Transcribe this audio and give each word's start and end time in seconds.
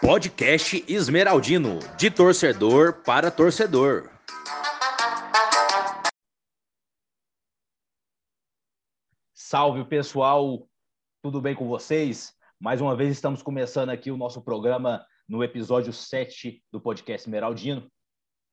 Podcast 0.00 0.84
Esmeraldino, 0.86 1.78
de 1.96 2.10
torcedor 2.10 3.02
para 3.04 3.30
torcedor. 3.30 4.10
Salve 9.34 9.84
pessoal, 9.84 10.68
tudo 11.22 11.40
bem 11.40 11.54
com 11.54 11.66
vocês? 11.66 12.34
Mais 12.60 12.80
uma 12.80 12.94
vez 12.94 13.10
estamos 13.12 13.42
começando 13.42 13.90
aqui 13.90 14.10
o 14.10 14.16
nosso 14.16 14.42
programa 14.42 15.04
no 15.28 15.42
episódio 15.42 15.92
7 15.92 16.62
do 16.70 16.80
podcast 16.80 17.26
Esmeraldino. 17.26 17.90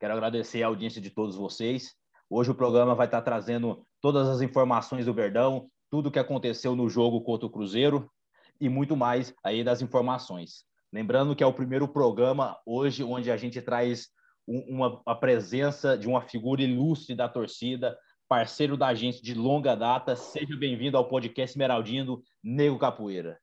Quero 0.00 0.14
agradecer 0.14 0.62
a 0.62 0.66
audiência 0.68 1.00
de 1.00 1.10
todos 1.10 1.36
vocês. 1.36 1.94
Hoje 2.28 2.50
o 2.50 2.54
programa 2.54 2.94
vai 2.94 3.06
estar 3.06 3.22
trazendo 3.22 3.86
todas 4.00 4.26
as 4.26 4.40
informações 4.40 5.06
do 5.06 5.14
Verdão, 5.14 5.68
tudo 5.92 6.08
o 6.08 6.10
que 6.10 6.18
aconteceu 6.18 6.74
no 6.74 6.88
jogo 6.88 7.20
contra 7.20 7.46
o 7.46 7.50
Cruzeiro 7.50 8.10
e 8.58 8.66
muito 8.66 8.96
mais 8.96 9.34
aí 9.44 9.62
das 9.62 9.82
informações. 9.82 10.64
Lembrando 10.90 11.36
que 11.36 11.44
é 11.44 11.46
o 11.46 11.52
primeiro 11.52 11.86
programa 11.86 12.58
hoje 12.64 13.04
onde 13.04 13.30
a 13.30 13.36
gente 13.36 13.60
traz 13.60 14.08
uma, 14.46 15.02
a 15.04 15.14
presença 15.14 15.96
de 15.98 16.08
uma 16.08 16.22
figura 16.22 16.62
ilustre 16.62 17.14
da 17.14 17.28
torcida, 17.28 17.94
parceiro 18.26 18.74
da 18.74 18.94
gente 18.94 19.22
de 19.22 19.34
longa 19.34 19.74
data. 19.74 20.16
Seja 20.16 20.56
bem-vindo 20.56 20.96
ao 20.96 21.06
podcast 21.06 21.52
Esmeraldino, 21.52 22.22
Nego 22.42 22.78
Capoeira. 22.78 23.38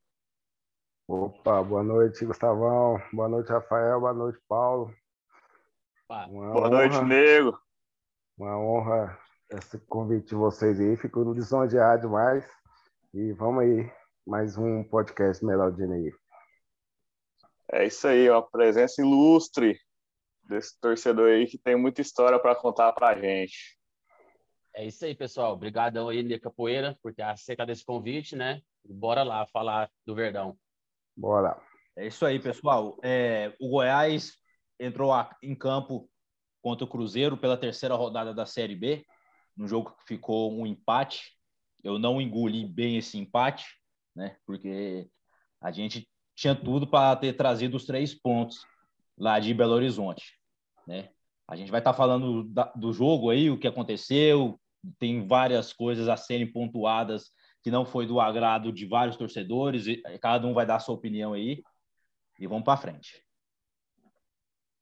Opa, 1.08 1.62
boa 1.62 1.84
noite, 1.84 2.26
Gustavão. 2.26 3.00
Boa 3.14 3.30
noite, 3.30 3.52
Rafael. 3.52 4.00
Boa 4.00 4.14
noite, 4.14 4.40
Paulo. 4.48 4.92
Uma 6.10 6.28
boa 6.28 6.68
honra, 6.68 6.70
noite, 6.70 7.06
Nego. 7.06 7.60
Uma 8.40 8.58
honra 8.58 9.20
esse 9.50 9.80
convite 9.80 10.30
de 10.30 10.36
vocês 10.36 10.80
aí. 10.80 10.96
Fico 10.98 11.34
lisonjeado 11.34 12.02
demais. 12.04 12.46
E 13.14 13.32
vamos 13.34 13.64
aí, 13.64 13.92
mais 14.26 14.58
um 14.58 14.84
podcast 14.84 15.38
Esmeraldino 15.38 15.94
aí. 15.94 16.14
É 17.72 17.86
isso 17.86 18.08
aí, 18.08 18.30
uma 18.30 18.42
presença 18.42 19.02
ilustre 19.02 19.80
desse 20.44 20.80
torcedor 20.80 21.30
aí 21.30 21.48
que 21.48 21.58
tem 21.58 21.76
muita 21.76 22.02
história 22.02 22.40
para 22.40 22.56
contar 22.56 22.92
para 22.94 23.10
a 23.10 23.20
gente. 23.20 23.78
É 24.76 24.86
isso 24.86 25.04
aí, 25.06 25.16
pessoal. 25.16 25.54
Obrigadão 25.54 26.10
aí, 26.10 26.22
Nia 26.22 26.40
Capoeira, 26.40 26.98
por 27.02 27.14
ter 27.14 27.24
aceitado 27.24 27.72
esse 27.72 27.84
convite, 27.84 28.36
né? 28.36 28.62
Bora 28.84 29.24
lá 29.24 29.46
falar 29.48 29.90
do 30.06 30.16
Verdão. 30.16 30.58
Bora. 31.16 31.60
É 31.96 32.08
isso 32.08 32.26
aí, 32.26 32.40
pessoal. 32.40 32.98
É, 33.04 33.54
o 33.60 33.70
Goiás 33.70 34.38
entrou 34.80 35.12
em 35.44 35.56
campo 35.56 36.10
contra 36.62 36.86
o 36.86 36.90
Cruzeiro 36.90 37.38
pela 37.38 37.58
terceira 37.58 37.96
rodada 37.96 38.34
da 38.34 38.46
Série 38.46 38.76
B, 38.76 39.06
no 39.60 39.68
jogo 39.68 39.92
que 39.92 40.08
ficou 40.08 40.54
um 40.54 40.66
empate. 40.66 41.38
Eu 41.84 42.00
não 42.00 42.22
engoli 42.22 42.66
bem 42.66 42.98
esse 42.98 43.18
empate, 43.18 43.66
né? 44.16 44.38
Porque 44.46 45.10
a 45.60 45.70
gente 45.70 46.10
tinha 46.34 46.56
tudo 46.56 46.88
para 46.88 47.14
ter 47.18 47.34
trazido 47.34 47.76
os 47.76 47.86
três 47.86 48.16
pontos 48.16 48.66
lá 49.18 49.38
de 49.38 49.54
Belo 49.54 49.74
Horizonte, 49.74 50.40
né? 50.88 51.10
A 51.46 51.58
gente 51.58 51.72
vai 51.72 51.82
estar 51.82 51.92
tá 51.92 51.98
falando 51.98 52.46
da, 52.46 52.72
do 52.74 52.94
jogo 52.94 53.30
aí, 53.30 53.50
o 53.50 53.60
que 53.60 53.68
aconteceu, 53.68 54.58
tem 54.98 55.28
várias 55.28 55.74
coisas 55.74 56.08
a 56.08 56.16
serem 56.16 56.50
pontuadas 56.50 57.32
que 57.62 57.70
não 57.70 57.86
foi 57.86 58.08
do 58.08 58.22
agrado 58.22 58.72
de 58.72 58.86
vários 58.86 59.18
torcedores, 59.18 59.88
e 59.88 60.02
cada 60.20 60.48
um 60.48 60.54
vai 60.54 60.66
dar 60.66 60.78
a 60.78 60.80
sua 60.80 60.96
opinião 60.96 61.34
aí 61.34 61.62
e 62.40 62.48
vamos 62.48 62.64
para 62.64 62.78
frente. 62.78 63.22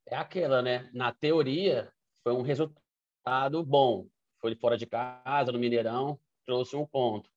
É 0.06 0.14
aquela, 0.14 0.62
né? 0.62 0.88
Na 0.92 1.12
teoria, 1.12 1.92
foi 2.22 2.32
um 2.32 2.42
resultado 2.42 3.64
bom. 3.64 4.06
Foi 4.40 4.54
fora 4.54 4.76
de 4.76 4.86
casa, 4.86 5.52
no 5.52 5.58
Mineirão, 5.58 6.18
trouxe 6.46 6.76
um 6.76 6.86
ponto. 6.86 7.30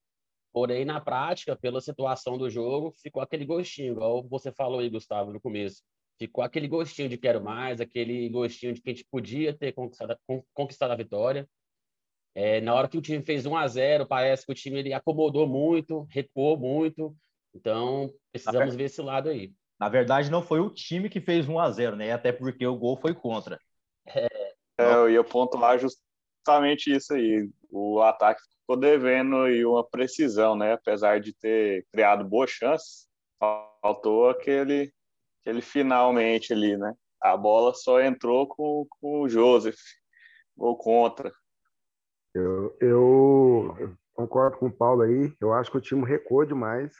Porém, 0.53 0.83
na 0.83 0.99
prática, 0.99 1.55
pela 1.55 1.79
situação 1.79 2.37
do 2.37 2.49
jogo, 2.49 2.91
ficou 3.01 3.21
aquele 3.21 3.45
gostinho, 3.45 3.93
igual 3.93 4.23
você 4.27 4.51
falou 4.51 4.79
aí, 4.79 4.89
Gustavo, 4.89 5.31
no 5.31 5.39
começo. 5.39 5.81
Ficou 6.19 6.43
aquele 6.43 6.67
gostinho 6.67 7.09
de 7.09 7.17
quero 7.17 7.41
mais, 7.41 7.79
aquele 7.79 8.27
gostinho 8.29 8.73
de 8.73 8.81
que 8.81 8.89
a 8.89 8.93
gente 8.93 9.07
podia 9.09 9.57
ter 9.57 9.71
conquistado, 9.71 10.17
conquistado 10.53 10.91
a 10.91 10.95
vitória. 10.95 11.47
É, 12.35 12.61
na 12.61 12.73
hora 12.73 12.87
que 12.87 12.97
o 12.97 13.01
time 13.01 13.23
fez 13.23 13.45
1 13.45 13.55
a 13.55 13.67
0 13.67 14.05
parece 14.05 14.45
que 14.45 14.51
o 14.51 14.55
time 14.55 14.79
ele 14.79 14.93
acomodou 14.93 15.47
muito, 15.47 16.05
recuou 16.09 16.57
muito. 16.57 17.15
Então, 17.53 18.13
precisamos 18.31 18.75
ver 18.75 18.85
esse 18.85 19.01
lado 19.01 19.29
aí. 19.29 19.53
Na 19.79 19.89
verdade, 19.89 20.29
não 20.29 20.43
foi 20.43 20.59
o 20.59 20.69
time 20.69 21.09
que 21.09 21.19
fez 21.19 21.49
1 21.49 21.59
a 21.59 21.71
0 21.71 21.95
né? 21.95 22.11
Até 22.11 22.31
porque 22.31 22.65
o 22.67 22.77
gol 22.77 22.97
foi 22.97 23.13
contra. 23.13 23.59
É, 24.05 24.27
é 24.79 24.93
eu 24.93 25.09
ia 25.09 25.23
pontuar 25.23 25.79
justamente 26.41 26.93
isso 26.93 27.13
aí. 27.13 27.49
O 27.69 28.01
ataque 28.01 28.41
ficou 28.59 28.75
devendo 28.75 29.47
e 29.47 29.63
uma 29.65 29.87
precisão, 29.87 30.55
né? 30.55 30.73
Apesar 30.73 31.19
de 31.19 31.33
ter 31.33 31.85
criado 31.91 32.27
boas 32.27 32.49
chances, 32.49 33.07
faltou 33.81 34.29
aquele, 34.29 34.91
aquele 35.41 35.61
finalmente 35.61 36.51
ali, 36.51 36.75
né? 36.75 36.93
A 37.21 37.37
bola 37.37 37.73
só 37.73 38.01
entrou 38.01 38.47
com, 38.47 38.85
com 38.99 39.21
o 39.21 39.29
Joseph, 39.29 39.77
ou 40.57 40.75
contra. 40.75 41.31
Eu, 42.33 42.75
eu, 42.81 43.95
concordo 44.13 44.57
com 44.57 44.67
o 44.67 44.71
Paulo 44.71 45.03
aí. 45.03 45.31
Eu 45.39 45.53
acho 45.53 45.69
que 45.69 45.77
o 45.77 45.81
time 45.81 46.03
recuou 46.05 46.45
demais. 46.45 46.91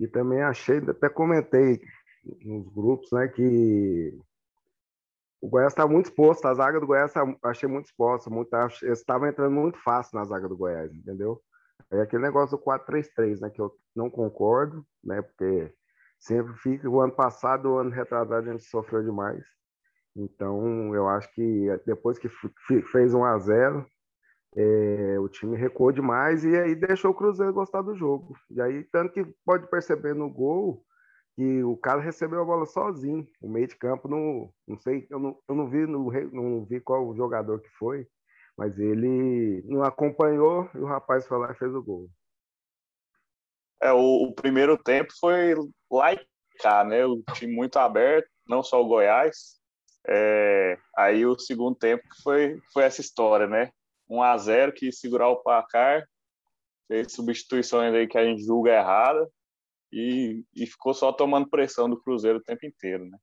E 0.00 0.08
também 0.08 0.42
achei, 0.42 0.78
até 0.78 1.08
comentei 1.08 1.80
nos 2.42 2.68
grupos, 2.74 3.08
né, 3.12 3.28
que 3.28 4.12
o 5.44 5.48
Goiás 5.48 5.74
está 5.74 5.86
muito 5.86 6.06
exposto, 6.06 6.46
a 6.46 6.54
zaga 6.54 6.80
do 6.80 6.86
Goiás 6.86 7.12
tá, 7.12 7.22
achei 7.42 7.68
muito 7.68 7.84
exposta, 7.84 8.30
muito, 8.30 8.48
estava 8.84 9.28
entrando 9.28 9.52
muito 9.52 9.78
fácil 9.78 10.18
na 10.18 10.24
zaga 10.24 10.48
do 10.48 10.56
Goiás, 10.56 10.90
entendeu? 10.90 11.38
É 11.90 12.00
aquele 12.00 12.22
negócio 12.22 12.56
do 12.56 12.64
4-3-3, 12.64 13.40
né, 13.40 13.50
que 13.50 13.60
eu 13.60 13.70
não 13.94 14.08
concordo, 14.08 14.82
né, 15.04 15.20
porque 15.20 15.70
sempre 16.18 16.54
fica, 16.54 16.88
o 16.88 16.98
ano 16.98 17.12
passado, 17.12 17.68
o 17.68 17.76
ano 17.76 17.90
retrasado, 17.90 18.48
a 18.48 18.52
gente 18.52 18.64
sofreu 18.64 19.02
demais. 19.02 19.44
Então, 20.16 20.94
eu 20.94 21.06
acho 21.08 21.30
que 21.34 21.66
depois 21.84 22.18
que 22.18 22.30
fez 22.90 23.12
1 23.12 23.24
a 23.24 23.38
0 23.38 23.86
é, 24.56 25.18
o 25.18 25.28
time 25.28 25.58
recuou 25.58 25.92
demais 25.92 26.42
e 26.42 26.56
aí 26.56 26.74
deixou 26.74 27.10
o 27.10 27.14
Cruzeiro 27.14 27.52
gostar 27.52 27.82
do 27.82 27.94
jogo. 27.94 28.34
E 28.50 28.62
aí, 28.62 28.82
tanto 28.84 29.12
que 29.12 29.26
pode 29.44 29.68
perceber 29.68 30.14
no 30.14 30.30
gol, 30.30 30.82
que 31.34 31.64
o 31.64 31.76
cara 31.76 32.00
recebeu 32.00 32.40
a 32.40 32.44
bola 32.44 32.66
sozinho. 32.66 33.26
O 33.40 33.48
meio 33.48 33.66
de 33.66 33.76
campo, 33.76 34.08
não, 34.08 34.52
não 34.66 34.78
sei, 34.78 35.06
eu 35.10 35.18
não, 35.18 35.38
eu 35.48 35.54
não 35.54 35.68
vi 35.68 35.86
no, 35.86 36.10
não 36.32 36.64
vi 36.64 36.80
qual 36.80 37.14
jogador 37.16 37.60
que 37.60 37.68
foi, 37.70 38.06
mas 38.56 38.78
ele 38.78 39.62
não 39.66 39.82
acompanhou 39.82 40.70
e 40.74 40.78
o 40.78 40.86
rapaz 40.86 41.26
foi 41.26 41.38
lá 41.38 41.50
e 41.50 41.56
fez 41.56 41.74
o 41.74 41.82
gol. 41.82 42.08
É, 43.82 43.92
o, 43.92 44.28
o 44.28 44.34
primeiro 44.34 44.78
tempo 44.78 45.12
foi 45.20 45.54
lá 45.90 46.14
e 46.14 46.26
cá, 46.60 46.84
né? 46.84 47.04
O 47.04 47.22
time 47.34 47.54
muito 47.54 47.78
aberto, 47.78 48.28
não 48.48 48.62
só 48.62 48.80
o 48.80 48.86
Goiás. 48.86 49.60
É, 50.06 50.78
aí 50.96 51.26
o 51.26 51.38
segundo 51.38 51.76
tempo 51.76 52.02
foi, 52.22 52.60
foi 52.72 52.84
essa 52.84 53.00
história, 53.00 53.46
né? 53.46 53.70
1 54.08 54.22
a 54.22 54.36
0 54.36 54.72
que 54.72 54.92
segurar 54.92 55.28
o 55.28 55.42
placar, 55.42 56.06
fez 56.86 57.12
substituições 57.12 57.94
aí 57.94 58.06
que 58.06 58.18
a 58.18 58.24
gente 58.24 58.44
julga 58.44 58.70
errada, 58.70 59.28
e, 59.94 60.44
e 60.52 60.66
ficou 60.66 60.92
só 60.92 61.12
tomando 61.12 61.48
pressão 61.48 61.88
do 61.88 61.96
Cruzeiro 61.96 62.38
o 62.38 62.42
tempo 62.42 62.66
inteiro, 62.66 63.06
né? 63.06 63.16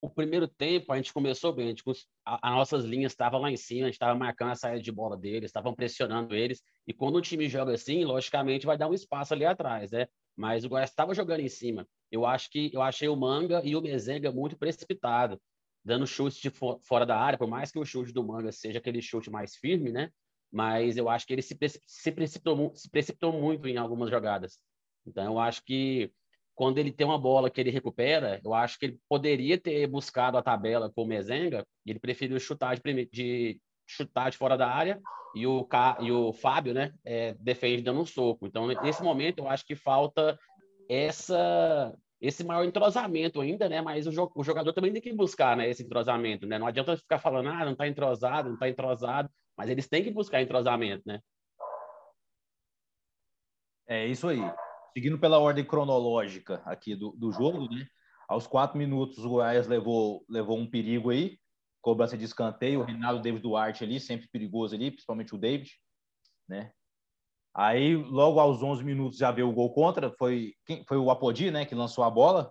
O 0.00 0.08
primeiro 0.08 0.48
tempo 0.48 0.90
a 0.90 0.96
gente 0.96 1.12
começou 1.12 1.52
bem, 1.52 1.66
a 1.66 1.68
gente, 1.68 1.84
a, 2.24 2.48
as 2.48 2.54
nossas 2.54 2.84
linhas 2.84 3.12
estavam 3.12 3.40
lá 3.40 3.50
em 3.50 3.56
cima, 3.56 3.82
a 3.82 3.86
gente 3.86 3.94
estava 3.94 4.18
marcando 4.18 4.50
a 4.50 4.54
saída 4.54 4.80
de 4.80 4.90
bola 4.90 5.16
deles, 5.16 5.50
estavam 5.50 5.74
pressionando 5.74 6.34
eles, 6.34 6.62
e 6.86 6.94
quando 6.94 7.16
o 7.16 7.20
time 7.20 7.46
joga 7.46 7.74
assim, 7.74 8.04
logicamente 8.04 8.64
vai 8.64 8.76
dar 8.78 8.88
um 8.88 8.94
espaço 8.94 9.34
ali 9.34 9.44
atrás, 9.44 9.90
né? 9.92 10.06
Mas 10.34 10.64
o 10.64 10.68
Goiás 10.70 10.88
estava 10.88 11.14
jogando 11.14 11.40
em 11.40 11.48
cima. 11.48 11.86
Eu 12.10 12.24
acho 12.24 12.50
que 12.50 12.70
eu 12.72 12.80
achei 12.80 13.08
o 13.08 13.14
Manga 13.14 13.60
e 13.62 13.76
o 13.76 13.82
Mezenga 13.82 14.32
muito 14.32 14.56
precipitado, 14.56 15.38
dando 15.84 16.06
chutes 16.06 16.38
de 16.38 16.50
fora 16.50 17.04
da 17.04 17.18
área, 17.18 17.38
por 17.38 17.46
mais 17.46 17.70
que 17.70 17.78
o 17.78 17.84
chute 17.84 18.12
do 18.12 18.24
Manga 18.24 18.50
seja 18.50 18.78
aquele 18.78 19.02
chute 19.02 19.30
mais 19.30 19.54
firme, 19.56 19.92
né? 19.92 20.10
Mas 20.50 20.96
eu 20.96 21.08
acho 21.08 21.26
que 21.26 21.34
ele 21.34 21.42
se, 21.42 21.56
se, 21.86 22.12
precipitou, 22.12 22.72
se 22.74 22.90
precipitou 22.90 23.32
muito 23.32 23.68
em 23.68 23.76
algumas 23.76 24.10
jogadas. 24.10 24.58
Então, 25.06 25.24
eu 25.24 25.38
acho 25.38 25.64
que 25.64 26.12
quando 26.54 26.78
ele 26.78 26.92
tem 26.92 27.06
uma 27.06 27.18
bola 27.18 27.50
que 27.50 27.60
ele 27.60 27.70
recupera, 27.70 28.40
eu 28.44 28.54
acho 28.54 28.78
que 28.78 28.86
ele 28.86 29.00
poderia 29.08 29.58
ter 29.58 29.86
buscado 29.86 30.36
a 30.36 30.42
tabela 30.42 30.90
com 30.90 31.02
o 31.02 31.06
Mezenga, 31.06 31.66
e 31.84 31.90
ele 31.90 31.98
preferiu 31.98 32.38
chutar 32.38 32.76
de, 32.76 33.08
de 33.12 33.60
chutar 33.86 34.30
de 34.30 34.36
fora 34.36 34.56
da 34.56 34.68
área 34.68 35.00
e 35.34 35.46
o, 35.46 35.66
e 36.00 36.12
o 36.12 36.32
Fábio, 36.32 36.74
né, 36.74 36.92
é, 37.04 37.34
defende 37.34 37.82
dando 37.82 38.00
um 38.00 38.06
soco. 38.06 38.46
Então, 38.46 38.66
nesse 38.66 39.02
momento, 39.02 39.38
eu 39.38 39.48
acho 39.48 39.64
que 39.64 39.74
falta 39.74 40.38
essa 40.88 41.94
esse 42.20 42.44
maior 42.44 42.64
entrosamento 42.64 43.40
ainda, 43.40 43.68
né? 43.68 43.80
Mas 43.80 44.06
o, 44.06 44.32
o, 44.36 44.44
jogador 44.44 44.72
também 44.72 44.92
tem 44.92 45.02
que 45.02 45.12
buscar, 45.12 45.56
né? 45.56 45.68
Esse 45.68 45.82
entrosamento, 45.82 46.46
né? 46.46 46.56
Não 46.56 46.68
adianta 46.68 46.96
ficar 46.96 47.18
falando, 47.18 47.48
ah, 47.48 47.64
não 47.64 47.72
está 47.72 47.88
entrosado, 47.88 48.46
não 48.46 48.54
está 48.54 48.68
entrosado, 48.68 49.28
mas 49.56 49.68
eles 49.68 49.88
têm 49.88 50.04
que 50.04 50.10
buscar 50.12 50.40
entrosamento, 50.40 51.02
né? 51.04 51.18
É 53.88 54.06
isso 54.06 54.28
aí 54.28 54.40
seguindo 54.92 55.18
pela 55.18 55.38
ordem 55.38 55.64
cronológica 55.64 56.62
aqui 56.64 56.94
do, 56.94 57.12
do 57.12 57.32
jogo, 57.32 57.68
né? 57.68 57.86
Aos 58.28 58.46
quatro 58.46 58.78
minutos, 58.78 59.18
o 59.18 59.28
Goiás 59.28 59.66
levou, 59.66 60.24
levou 60.28 60.58
um 60.58 60.66
perigo 60.66 61.10
aí, 61.10 61.38
cobrança 61.80 62.16
de 62.16 62.24
escanteio, 62.24 62.80
o 62.80 62.84
Reinaldo 62.84 63.20
David 63.20 63.42
Duarte 63.42 63.84
ali, 63.84 64.00
sempre 64.00 64.28
perigoso 64.28 64.74
ali, 64.74 64.90
principalmente 64.90 65.34
o 65.34 65.38
David, 65.38 65.70
né? 66.48 66.72
Aí, 67.54 67.94
logo 67.94 68.40
aos 68.40 68.62
11 68.62 68.82
minutos, 68.82 69.18
já 69.18 69.30
veio 69.30 69.48
o 69.48 69.52
gol 69.52 69.74
contra. 69.74 70.10
Foi, 70.18 70.54
quem, 70.64 70.84
foi 70.86 70.96
o 70.96 71.10
Apodi, 71.10 71.50
né, 71.50 71.66
que 71.66 71.74
lançou 71.74 72.02
a 72.02 72.10
bola 72.10 72.50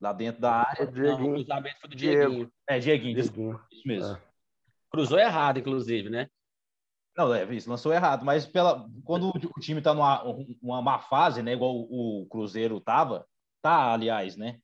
lá 0.00 0.12
dentro 0.12 0.40
da 0.40 0.52
área. 0.52 0.88
O 0.88 0.92
Não, 0.92 1.30
o 1.30 1.34
cruzamento 1.34 1.80
foi 1.80 1.90
do 1.90 1.96
Dieguinho. 1.96 2.52
É, 2.68 2.78
Dieguinho, 2.80 3.14
Dieguinho. 3.14 3.60
isso 3.70 3.86
mesmo. 3.86 4.16
É. 4.16 4.22
Cruzou 4.90 5.18
errado, 5.18 5.60
inclusive, 5.60 6.10
né? 6.10 6.28
Não, 7.20 7.34
é 7.34 7.44
isso, 7.54 7.68
lançou 7.68 7.92
errado. 7.92 8.24
Mas 8.24 8.46
pela, 8.46 8.88
quando 9.04 9.28
o 9.28 9.60
time 9.60 9.78
está 9.80 9.92
numa 9.92 10.22
uma 10.62 10.80
má 10.80 10.98
fase, 10.98 11.42
né, 11.42 11.52
igual 11.52 11.74
o 11.76 12.26
Cruzeiro 12.30 12.80
tava, 12.80 13.26
tá, 13.60 13.92
aliás, 13.92 14.36
né? 14.36 14.58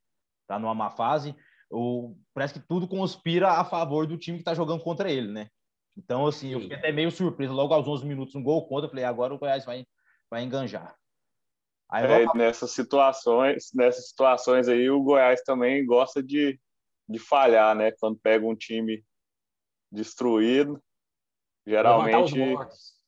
Tá 0.47 0.59
numa 0.59 0.75
má 0.75 0.89
fase, 0.89 1.37
o, 1.71 2.17
parece 2.33 2.55
que 2.55 2.67
tudo 2.67 2.89
conspira 2.89 3.51
a 3.51 3.65
favor 3.65 4.07
do 4.07 4.17
time 4.17 4.39
que 4.39 4.43
está 4.43 4.55
jogando 4.55 4.83
contra 4.83 5.11
ele, 5.11 5.31
né? 5.31 5.51
Então, 5.97 6.27
assim, 6.27 6.49
Sim. 6.49 6.53
eu 6.55 6.61
fiquei 6.61 6.77
até 6.77 6.93
meio 6.93 7.11
surpreso. 7.11 7.53
Logo 7.53 7.75
aos 7.75 7.87
11 7.87 8.07
minutos, 8.07 8.35
um 8.35 8.43
gol 8.43 8.67
contra, 8.67 8.87
eu 8.87 8.91
falei, 8.91 9.05
agora 9.05 9.35
o 9.35 9.39
Goiás 9.39 9.65
vai, 9.65 9.87
vai 10.31 10.43
enganjar. 10.43 10.95
Aí, 11.91 12.05
é, 12.05 12.27
nessas 12.35 12.71
situações, 12.71 13.71
nessas 13.75 14.09
situações 14.09 14.67
aí, 14.67 14.89
o 14.89 15.03
Goiás 15.03 15.43
também 15.43 15.85
gosta 15.85 16.23
de, 16.23 16.59
de 17.07 17.19
falhar, 17.19 17.75
né? 17.75 17.93
Quando 17.93 18.19
pega 18.19 18.47
um 18.47 18.57
time 18.57 19.05
destruído, 19.93 20.83
geralmente 21.67 22.39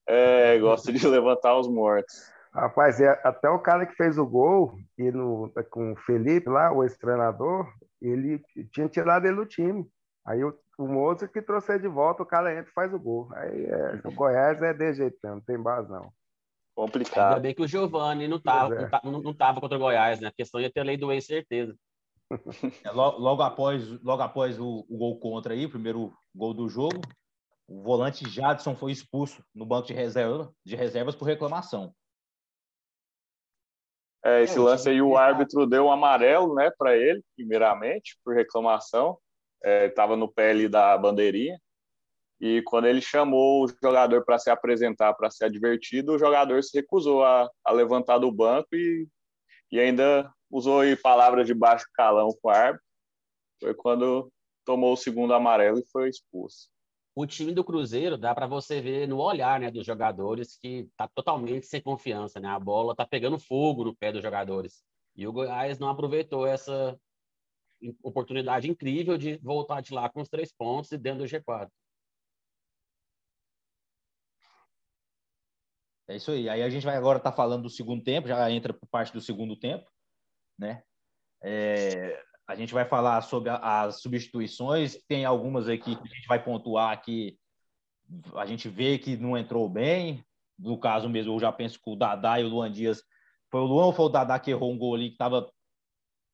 é, 0.07 0.59
gosta 0.59 0.93
de 0.93 0.99
levantar 1.07 1.59
os 1.59 1.69
mortos. 1.69 2.15
Rapaz, 2.53 3.01
é, 3.01 3.09
até 3.23 3.49
o 3.49 3.59
cara 3.59 3.87
que 3.87 3.95
fez 3.95 4.19
o 4.19 4.27
gol 4.27 4.75
e 4.97 5.11
no, 5.11 5.53
com 5.71 5.93
o 5.93 5.97
Felipe 5.97 6.49
lá, 6.49 6.73
o 6.73 6.83
ex-treinador, 6.83 7.71
ele 8.01 8.43
tinha 8.73 8.89
tirado 8.89 9.27
ele 9.27 9.37
do 9.37 9.47
time. 9.47 9.87
Aí 10.27 10.43
o, 10.43 10.55
o 10.79 10.87
Moço 10.87 11.29
que 11.29 11.43
trouxe 11.43 11.73
ele 11.73 11.83
de 11.83 11.89
volta, 11.89 12.23
o 12.23 12.27
cara 12.27 12.53
entra 12.53 12.71
e 12.71 12.75
faz 12.75 12.93
o 12.93 12.99
gol. 12.99 13.29
Aí 13.35 13.67
é, 13.67 14.01
o 14.05 14.13
Goiás 14.13 14.61
é 14.63 14.73
de 14.73 14.93
jeito 14.95 15.19
mesmo, 15.23 15.37
não 15.37 15.45
tem 15.45 15.59
base 15.59 15.91
não. 15.91 16.13
Complicado. 16.75 17.31
Ainda 17.31 17.41
bem 17.41 17.55
que 17.55 17.63
o 17.63 17.67
Giovani 17.67 18.29
não 18.29 18.37
estava 18.37 18.75
é. 18.75 18.89
não, 19.03 19.21
não 19.21 19.35
tava 19.35 19.61
contra 19.61 19.77
o 19.77 19.81
Goiás, 19.81 20.21
né? 20.21 20.29
A 20.29 20.33
questão 20.33 20.61
ia 20.61 20.73
ter 20.73 20.85
lei 20.85 20.97
do 20.97 21.13
ex, 21.13 21.27
certeza. 21.27 21.75
É, 22.85 22.91
logo, 22.91 23.19
logo, 23.19 23.43
após, 23.43 23.89
logo 24.03 24.23
após 24.23 24.61
o, 24.61 24.85
o, 24.89 24.99
gol 24.99 25.19
contra 25.19 25.55
aí, 25.55 25.65
o 25.65 25.71
primeiro 25.71 26.13
gol 26.35 26.53
do 26.53 26.69
jogo, 26.69 27.01
o 27.69 27.83
volante 27.83 28.29
Jadson 28.29 28.75
foi 28.75 28.91
expulso 28.91 29.45
no 29.55 29.67
banco 29.67 29.87
de, 29.87 29.93
reserva, 29.93 30.51
de 30.65 30.75
reservas 30.75 31.15
por 31.15 31.27
reclamação. 31.27 31.95
É, 34.25 34.43
esse 34.43 34.57
é, 34.57 34.61
lance 34.61 34.89
aí, 34.89 35.03
o 35.03 35.17
árbitro 35.17 35.67
deu 35.67 35.85
um 35.85 35.93
amarelo, 35.93 36.55
né, 36.55 36.71
para 36.77 36.97
ele, 36.97 37.23
primeiramente, 37.37 38.19
por 38.25 38.35
reclamação 38.35 39.19
estava 39.63 40.15
é, 40.15 40.17
no 40.17 40.33
pé 40.33 40.51
ali 40.51 40.69
da 40.69 40.97
bandeirinha. 40.97 41.61
E 42.41 42.63
quando 42.63 42.87
ele 42.87 43.03
chamou 43.03 43.65
o 43.65 43.69
jogador 43.69 44.25
para 44.25 44.39
se 44.39 44.49
apresentar, 44.49 45.13
para 45.15 45.31
ser 45.31 45.47
advertido, 45.47 46.13
o 46.13 46.19
jogador 46.19 46.63
se 46.63 46.79
recusou 46.79 47.25
a, 47.25 47.51
a 47.65 47.73
levantar 47.73 48.19
do 48.19 48.31
banco 48.33 48.69
e, 48.73 49.07
e 49.73 49.79
ainda 49.79 50.33
usou 50.51 50.81
aí 50.81 50.97
palavras 50.97 51.47
de 51.47 51.53
baixo 51.53 51.85
calão 51.93 52.31
com 52.41 52.49
o 52.49 52.51
árbitro. 52.51 52.87
Foi 53.61 53.75
quando 53.75 54.33
tomou 54.65 54.93
o 54.93 54.97
segundo 54.97 55.35
amarelo 55.35 55.81
e 55.81 55.91
foi 55.91 56.09
expulso. 56.09 56.71
O 57.21 57.27
time 57.27 57.53
do 57.53 57.65
Cruzeiro 57.65 58.17
dá 58.17 58.33
para 58.33 58.47
você 58.47 58.81
ver 58.81 59.09
no 59.09 59.19
olhar 59.19 59.59
né, 59.59 59.73
dos 59.73 59.85
jogadores 59.85 60.57
que 60.57 60.89
tá 60.97 61.09
totalmente 61.09 61.67
sem 61.67 61.83
confiança. 61.83 62.39
Né? 62.39 62.47
A 62.49 62.61
bola 62.61 62.95
tá 62.95 63.05
pegando 63.05 63.41
fogo 63.41 63.83
no 63.83 63.97
pé 63.97 64.13
dos 64.13 64.23
jogadores. 64.23 64.85
E 65.17 65.27
o 65.27 65.33
Goiás 65.33 65.81
não 65.81 65.89
aproveitou 65.89 66.47
essa, 66.47 66.97
oportunidade 68.05 68.71
incrível 68.71 69.19
de 69.19 69.37
voltar 69.39 69.81
de 69.81 69.93
lá 69.93 70.09
com 70.09 70.21
os 70.21 70.29
três 70.29 70.53
pontos 70.53 70.93
e 70.93 70.97
dentro 70.97 71.25
do 71.25 71.29
G4. 71.29 71.69
É 76.07 76.15
isso 76.15 76.31
aí. 76.31 76.49
Aí 76.49 76.63
a 76.63 76.71
gente 76.71 76.87
vai 76.87 76.95
agora 76.95 77.19
estar 77.19 77.33
tá 77.33 77.37
falando 77.37 77.65
do 77.65 77.71
segundo 77.71 78.05
tempo, 78.05 78.29
já 78.29 78.49
entra 78.49 78.73
por 78.73 78.89
parte 78.89 79.13
do 79.13 79.21
segundo 79.21 79.59
tempo, 79.59 79.91
né? 80.57 80.85
É, 81.43 82.25
a 82.49 82.55
gente 82.55 82.73
vai 82.73 82.87
falar 82.87 83.21
sobre 83.21 83.51
as 83.51 84.01
substituições, 84.01 84.97
tem 85.07 85.27
algumas 85.27 85.69
aqui 85.69 85.95
que 85.95 86.03
a 86.03 86.15
gente 86.15 86.27
vai 86.27 86.43
pontuar 86.43 87.01
que 87.03 87.37
a 88.35 88.47
gente 88.47 88.71
vê 88.71 88.99
que 88.99 89.19
não 89.19 89.37
entrou 89.37 89.69
bem. 89.69 90.25
No 90.59 90.79
caso 90.79 91.11
mesmo, 91.11 91.35
eu 91.35 91.39
já 91.39 91.53
penso 91.53 91.79
que 91.79 91.91
o 91.91 91.95
Dadá 91.95 92.41
e 92.41 92.45
o 92.45 92.49
Luan 92.49 92.73
Dias. 92.73 93.03
Foi 93.51 93.61
o 93.61 93.65
Luan 93.65 93.87
ou 93.87 93.93
foi 93.93 94.07
o 94.07 94.09
Dadá 94.09 94.39
que 94.39 94.51
errou 94.51 94.73
um 94.73 94.79
gol 94.79 94.95
ali 94.95 95.09
que 95.09 95.15
estava 95.15 95.47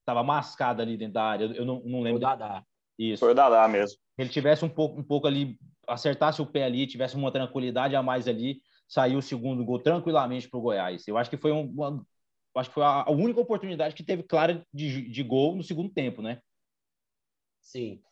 estava 0.01 0.23
mascado 0.23 0.81
ali 0.81 0.97
dentro 0.97 1.15
da 1.15 1.25
área. 1.25 1.45
Eu 1.47 1.65
não, 1.65 1.83
não 1.85 2.01
lembro. 2.01 2.21
Foi 2.21 2.29
o 2.29 2.37
Dadá. 2.37 2.63
Isso. 2.97 3.21
Foi 3.21 3.33
o 3.33 3.35
Dadá 3.35 3.67
mesmo. 3.67 3.97
Se 3.97 4.23
ele 4.23 4.29
tivesse 4.29 4.65
um 4.65 4.69
pouco, 4.69 5.01
um 5.01 5.03
pouco 5.03 5.27
ali, 5.27 5.59
acertasse 5.89 6.41
o 6.41 6.47
pé 6.47 6.65
ali, 6.65 6.87
tivesse 6.87 7.17
uma 7.17 7.33
tranquilidade 7.33 7.97
a 7.97 8.03
mais 8.03 8.29
ali, 8.29 8.61
saiu 8.87 9.19
o 9.19 9.23
segundo 9.23 9.65
gol 9.65 9.81
tranquilamente 9.81 10.49
para 10.49 10.59
o 10.59 10.63
Goiás. 10.63 11.09
Eu 11.09 11.19
acho 11.19 11.29
que 11.29 11.37
foi 11.37 11.51
um, 11.51 11.65
uma, 11.65 12.07
acho 12.57 12.71
que 12.71 12.75
foi 12.75 12.85
a, 12.85 13.11
única 13.11 13.41
oportunidade 13.41 13.95
que 13.95 14.05
teve 14.05 14.23
clara 14.23 14.65
de, 14.73 15.09
de 15.09 15.23
gol 15.23 15.57
no 15.57 15.63
segundo 15.63 15.93
tempo, 15.93 16.23
né? 16.23 16.41
Sim. 17.61 18.03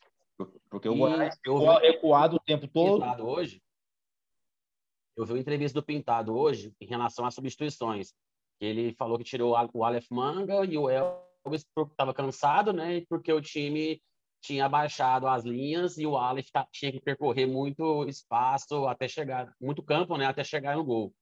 Porque 0.70 0.88
o 0.88 0.96
Goiás 0.96 1.36
ficou 1.36 1.78
recuado 1.78 2.36
o 2.36 2.40
tempo 2.40 2.66
todo. 2.66 3.26
Hoje, 3.26 3.62
eu 5.16 5.24
vi 5.24 5.32
uma 5.32 5.40
entrevista 5.40 5.80
do 5.80 5.84
Pintado 5.84 6.34
hoje 6.34 6.74
em 6.80 6.86
relação 6.86 7.24
às 7.24 7.34
substituições. 7.34 8.12
Ele 8.60 8.94
falou 8.94 9.18
que 9.18 9.24
tirou 9.24 9.54
o 9.74 9.84
Aleph 9.84 10.06
Manga 10.10 10.64
e 10.64 10.76
o 10.78 10.88
El 10.88 11.22
porque 11.44 11.92
estava 11.92 12.14
cansado, 12.14 12.72
né? 12.72 13.04
Porque 13.08 13.32
o 13.32 13.40
time 13.40 14.00
tinha 14.40 14.68
baixado 14.68 15.26
as 15.26 15.44
linhas 15.44 15.98
e 15.98 16.06
o 16.06 16.16
Aleph 16.16 16.48
tinha 16.72 16.92
que 16.92 17.00
percorrer 17.00 17.46
muito 17.46 18.04
espaço 18.08 18.86
até 18.86 19.08
chegar, 19.08 19.52
muito 19.60 19.82
campo, 19.82 20.16
né? 20.16 20.26
Até 20.26 20.44
chegar 20.44 20.76
no 20.76 20.84
gol. 20.84 21.14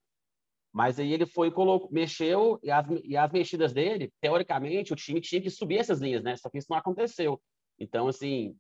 Mas 0.73 1.01
aí 1.01 1.13
ele 1.13 1.27
foi 1.27 1.51
colocou, 1.51 1.91
mexeu 1.91 2.59
e 2.63 2.71
as, 2.71 2.87
e 3.05 3.17
as 3.17 3.33
mexidas 3.33 3.73
dele, 3.73 4.13
teoricamente, 4.21 4.93
o 4.93 4.97
time 4.97 5.21
tinha 5.21 5.41
que 5.41 5.51
subir 5.51 5.79
essas 5.79 6.01
linhas, 6.01 6.23
né? 6.23 6.37
Só 6.37 6.49
que 6.49 6.59
isso 6.59 6.69
não 6.71 6.79
aconteceu. 6.79 7.41
Então, 7.79 8.07
assim, 8.07 8.57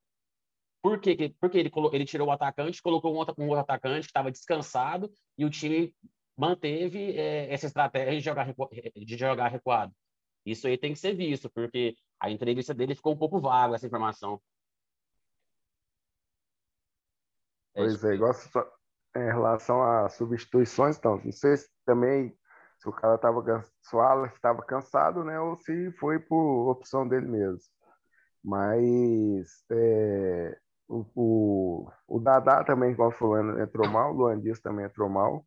por 0.82 1.00
que, 1.00 1.34
porque 1.40 1.58
ele, 1.58 1.70
colocou, 1.70 1.96
ele 1.96 2.04
tirou 2.04 2.28
o 2.28 2.32
atacante, 2.32 2.82
colocou 2.82 3.12
um 3.12 3.16
outro, 3.16 3.34
um 3.38 3.48
outro 3.48 3.60
atacante 3.60 4.00
que 4.00 4.10
estava 4.10 4.30
descansado 4.30 5.10
e 5.36 5.44
o 5.44 5.50
time 5.50 5.94
manteve 6.36 7.16
é, 7.16 7.52
essa 7.52 7.66
estratégia 7.66 8.16
de 8.16 8.20
jogar, 8.20 8.54
de 8.94 9.16
jogar 9.16 9.48
recuado. 9.48 9.94
Isso 10.44 10.66
aí 10.66 10.78
tem 10.78 10.92
que 10.92 10.98
ser 10.98 11.14
visto, 11.14 11.50
porque 11.50 11.94
a 12.18 12.30
entrevista 12.30 12.72
dele 12.72 12.94
ficou 12.94 13.12
um 13.12 13.18
pouco 13.18 13.38
vaga, 13.38 13.74
essa 13.74 13.86
informação. 13.86 14.40
É 17.74 17.82
pois 17.82 18.02
é, 18.02 18.14
igual 18.14 18.32
em 19.16 19.26
relação 19.26 19.82
a 19.82 20.08
substituições, 20.08 20.96
então, 20.96 21.20
não 21.22 21.32
sei 21.32 21.56
se 21.56 21.68
também 21.90 22.32
se 22.78 22.88
o 22.88 22.92
cara 22.92 23.16
estava 23.16 23.42
se 23.82 23.96
o 23.96 24.00
Aleph 24.00 24.34
estava 24.34 24.62
cansado, 24.62 25.25
né, 25.25 25.38
ou 25.40 25.56
se 25.56 25.93
foi 25.98 26.19
por 26.19 26.70
opção 26.70 27.06
dele 27.06 27.26
mesmo. 27.26 27.60
Mas 28.43 29.65
é, 29.70 30.56
o, 30.88 31.05
o, 31.15 31.91
o 32.08 32.20
Dadá 32.20 32.65
também, 32.65 32.93
igual 32.93 33.10
falando, 33.12 33.60
entrou 33.60 33.88
mal, 33.88 34.12
o 34.12 34.17
Luan 34.17 34.41
Dias 34.41 34.60
também 34.60 34.86
entrou 34.86 35.08
mal. 35.08 35.44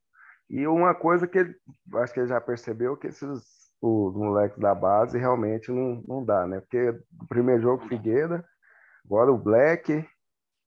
E 0.50 0.68
uma 0.68 0.94
coisa 0.94 1.28
que 1.28 1.40
ele, 1.40 1.56
acho 1.96 2.14
que 2.14 2.20
ele 2.20 2.28
já 2.28 2.40
percebeu 2.40 2.98
que 2.98 3.08
esses 3.08 3.64
os 3.82 4.16
moleques 4.16 4.58
da 4.60 4.74
base 4.74 5.18
realmente 5.18 5.70
não, 5.70 6.02
não 6.08 6.24
dá, 6.24 6.48
né? 6.48 6.62
Porque 6.62 6.90
o 7.22 7.28
primeiro 7.28 7.62
jogo 7.62 7.86
Figueira, 7.90 8.46
agora 9.06 9.30
o 9.30 9.38
Black, 9.38 10.08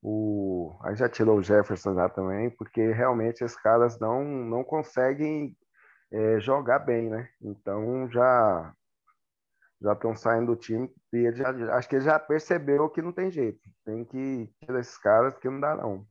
o 0.03 0.77
aí 0.83 0.95
já 0.95 1.09
tirou 1.09 1.39
o 1.39 1.43
Jefferson 1.43 1.95
já 1.95 2.07
também, 2.09 2.51
porque 2.51 2.91
realmente 2.91 3.43
esses 3.43 3.59
caras 3.59 3.99
não 3.99 4.23
não 4.23 4.63
conseguem 4.63 5.57
é, 6.11 6.39
jogar 6.39 6.79
bem, 6.79 7.09
né? 7.09 7.29
Então 7.41 8.09
já 8.09 8.73
já 9.79 9.93
estão 9.93 10.15
saindo 10.15 10.55
do 10.55 10.59
time 10.59 10.91
e 11.13 11.17
ele 11.17 11.35
já, 11.35 11.49
acho 11.75 11.87
que 11.87 11.95
ele 11.95 12.05
já 12.05 12.19
percebeu 12.19 12.89
que 12.89 13.01
não 13.01 13.11
tem 13.11 13.29
jeito, 13.29 13.61
tem 13.85 14.03
que 14.03 14.49
tirar 14.59 14.79
esses 14.79 14.97
caras 14.97 15.37
que 15.37 15.47
não 15.49 15.59
dá 15.59 15.75
não. 15.75 16.05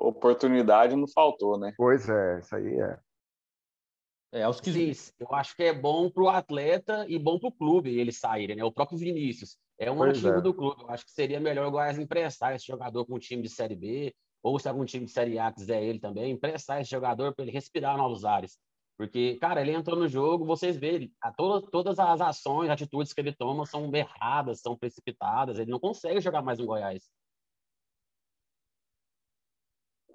Oportunidade 0.00 0.96
não 0.96 1.06
faltou, 1.06 1.56
né? 1.56 1.72
Pois 1.76 2.08
é, 2.08 2.40
isso 2.40 2.56
aí 2.56 2.80
é. 2.80 2.98
É, 4.32 4.42
aos 4.42 4.60
que... 4.60 4.72
Sim, 4.72 5.12
eu 5.20 5.32
acho 5.34 5.54
que 5.54 5.62
é 5.62 5.72
bom 5.72 6.10
para 6.10 6.22
o 6.22 6.28
atleta 6.28 7.04
e 7.06 7.18
bom 7.18 7.38
para 7.38 7.50
o 7.50 7.52
clube 7.52 7.96
eles 7.96 8.18
saírem, 8.18 8.56
né? 8.56 8.64
O 8.64 8.72
próprio 8.72 8.98
Vinícius 8.98 9.58
é 9.78 9.90
um 9.90 9.98
pois 9.98 10.18
ativo 10.18 10.38
é. 10.38 10.40
do 10.40 10.54
clube. 10.54 10.82
Eu 10.82 10.90
acho 10.90 11.04
que 11.04 11.12
seria 11.12 11.38
melhor 11.38 11.66
o 11.66 11.70
Goiás 11.70 11.98
emprestar 11.98 12.54
esse 12.54 12.66
jogador 12.66 13.04
com 13.04 13.14
um 13.14 13.18
time 13.18 13.42
de 13.42 13.50
Série 13.50 13.76
B, 13.76 14.14
ou 14.42 14.58
se 14.58 14.68
algum 14.68 14.84
time 14.84 15.04
de 15.04 15.12
Série 15.12 15.38
A 15.38 15.52
quiser 15.52 15.82
ele 15.82 16.00
também, 16.00 16.32
emprestar 16.32 16.80
esse 16.80 16.90
jogador 16.90 17.34
para 17.34 17.44
ele 17.44 17.52
respirar 17.52 17.96
novos 17.96 18.24
ares. 18.24 18.58
Porque, 19.02 19.34
cara, 19.38 19.60
ele 19.60 19.72
entrou 19.72 19.98
no 19.98 20.06
jogo, 20.06 20.46
vocês 20.46 20.76
verem, 20.76 21.12
a 21.20 21.32
todas, 21.32 21.98
as 21.98 22.20
ações, 22.20 22.70
atitudes 22.70 23.12
que 23.12 23.20
ele 23.20 23.32
toma 23.32 23.66
são 23.66 23.92
erradas, 23.92 24.60
são 24.60 24.76
precipitadas, 24.76 25.58
ele 25.58 25.72
não 25.72 25.80
consegue 25.80 26.20
jogar 26.20 26.40
mais 26.40 26.60
no 26.60 26.66
Goiás. 26.66 27.10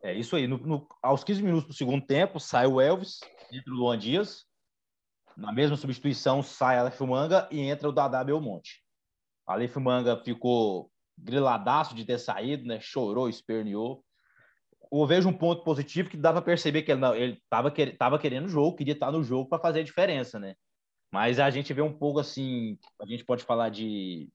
É 0.02 0.14
isso 0.14 0.38
aí. 0.38 0.48
No, 0.48 0.58
no, 0.58 0.88
aos 1.04 1.22
15 1.22 1.44
minutos 1.44 1.68
do 1.68 1.74
segundo 1.74 2.06
tempo, 2.06 2.40
sai 2.40 2.66
o 2.66 2.80
Elvis, 2.80 3.20
entra 3.52 3.74
o 3.74 3.76
Luan 3.76 3.98
Dias. 3.98 4.46
Na 5.36 5.52
mesma 5.52 5.76
substituição, 5.76 6.42
sai 6.42 6.78
Aleph 6.78 7.02
Manga 7.02 7.46
e 7.52 7.60
entra 7.60 7.90
o 7.90 7.92
Dadá 7.92 8.24
Belmonte. 8.24 8.82
Aleph 9.46 9.76
Manga 9.76 10.16
ficou 10.24 10.90
griladaço 11.18 11.94
de 11.94 12.06
ter 12.06 12.20
saído, 12.20 12.66
né? 12.66 12.80
Chorou, 12.80 13.28
esperneou. 13.28 14.02
Eu 14.92 15.06
vejo 15.06 15.30
um 15.30 15.38
ponto 15.38 15.64
positivo 15.64 16.10
que 16.10 16.18
dá 16.18 16.32
para 16.32 16.42
perceber 16.42 16.84
que 16.84 16.92
ele 16.92 17.34
estava 17.34 17.72
tava 17.98 18.20
querendo 18.20 18.46
o 18.46 18.50
jogo, 18.50 18.76
queria 18.76 18.94
estar 18.94 19.12
no 19.12 19.24
jogo 19.24 19.50
para 19.50 19.60
fazer 19.60 19.82
a 19.82 19.84
diferença, 19.84 20.40
né? 20.40 20.56
Mas 21.12 21.40
a 21.40 21.50
gente 21.50 21.74
vê 21.74 21.82
um 21.82 21.94
pouco 21.94 22.20
assim, 22.20 22.78
a 23.02 23.06
gente 23.06 23.24
pode 23.24 23.44
falar 23.44 23.70
de 23.70 24.30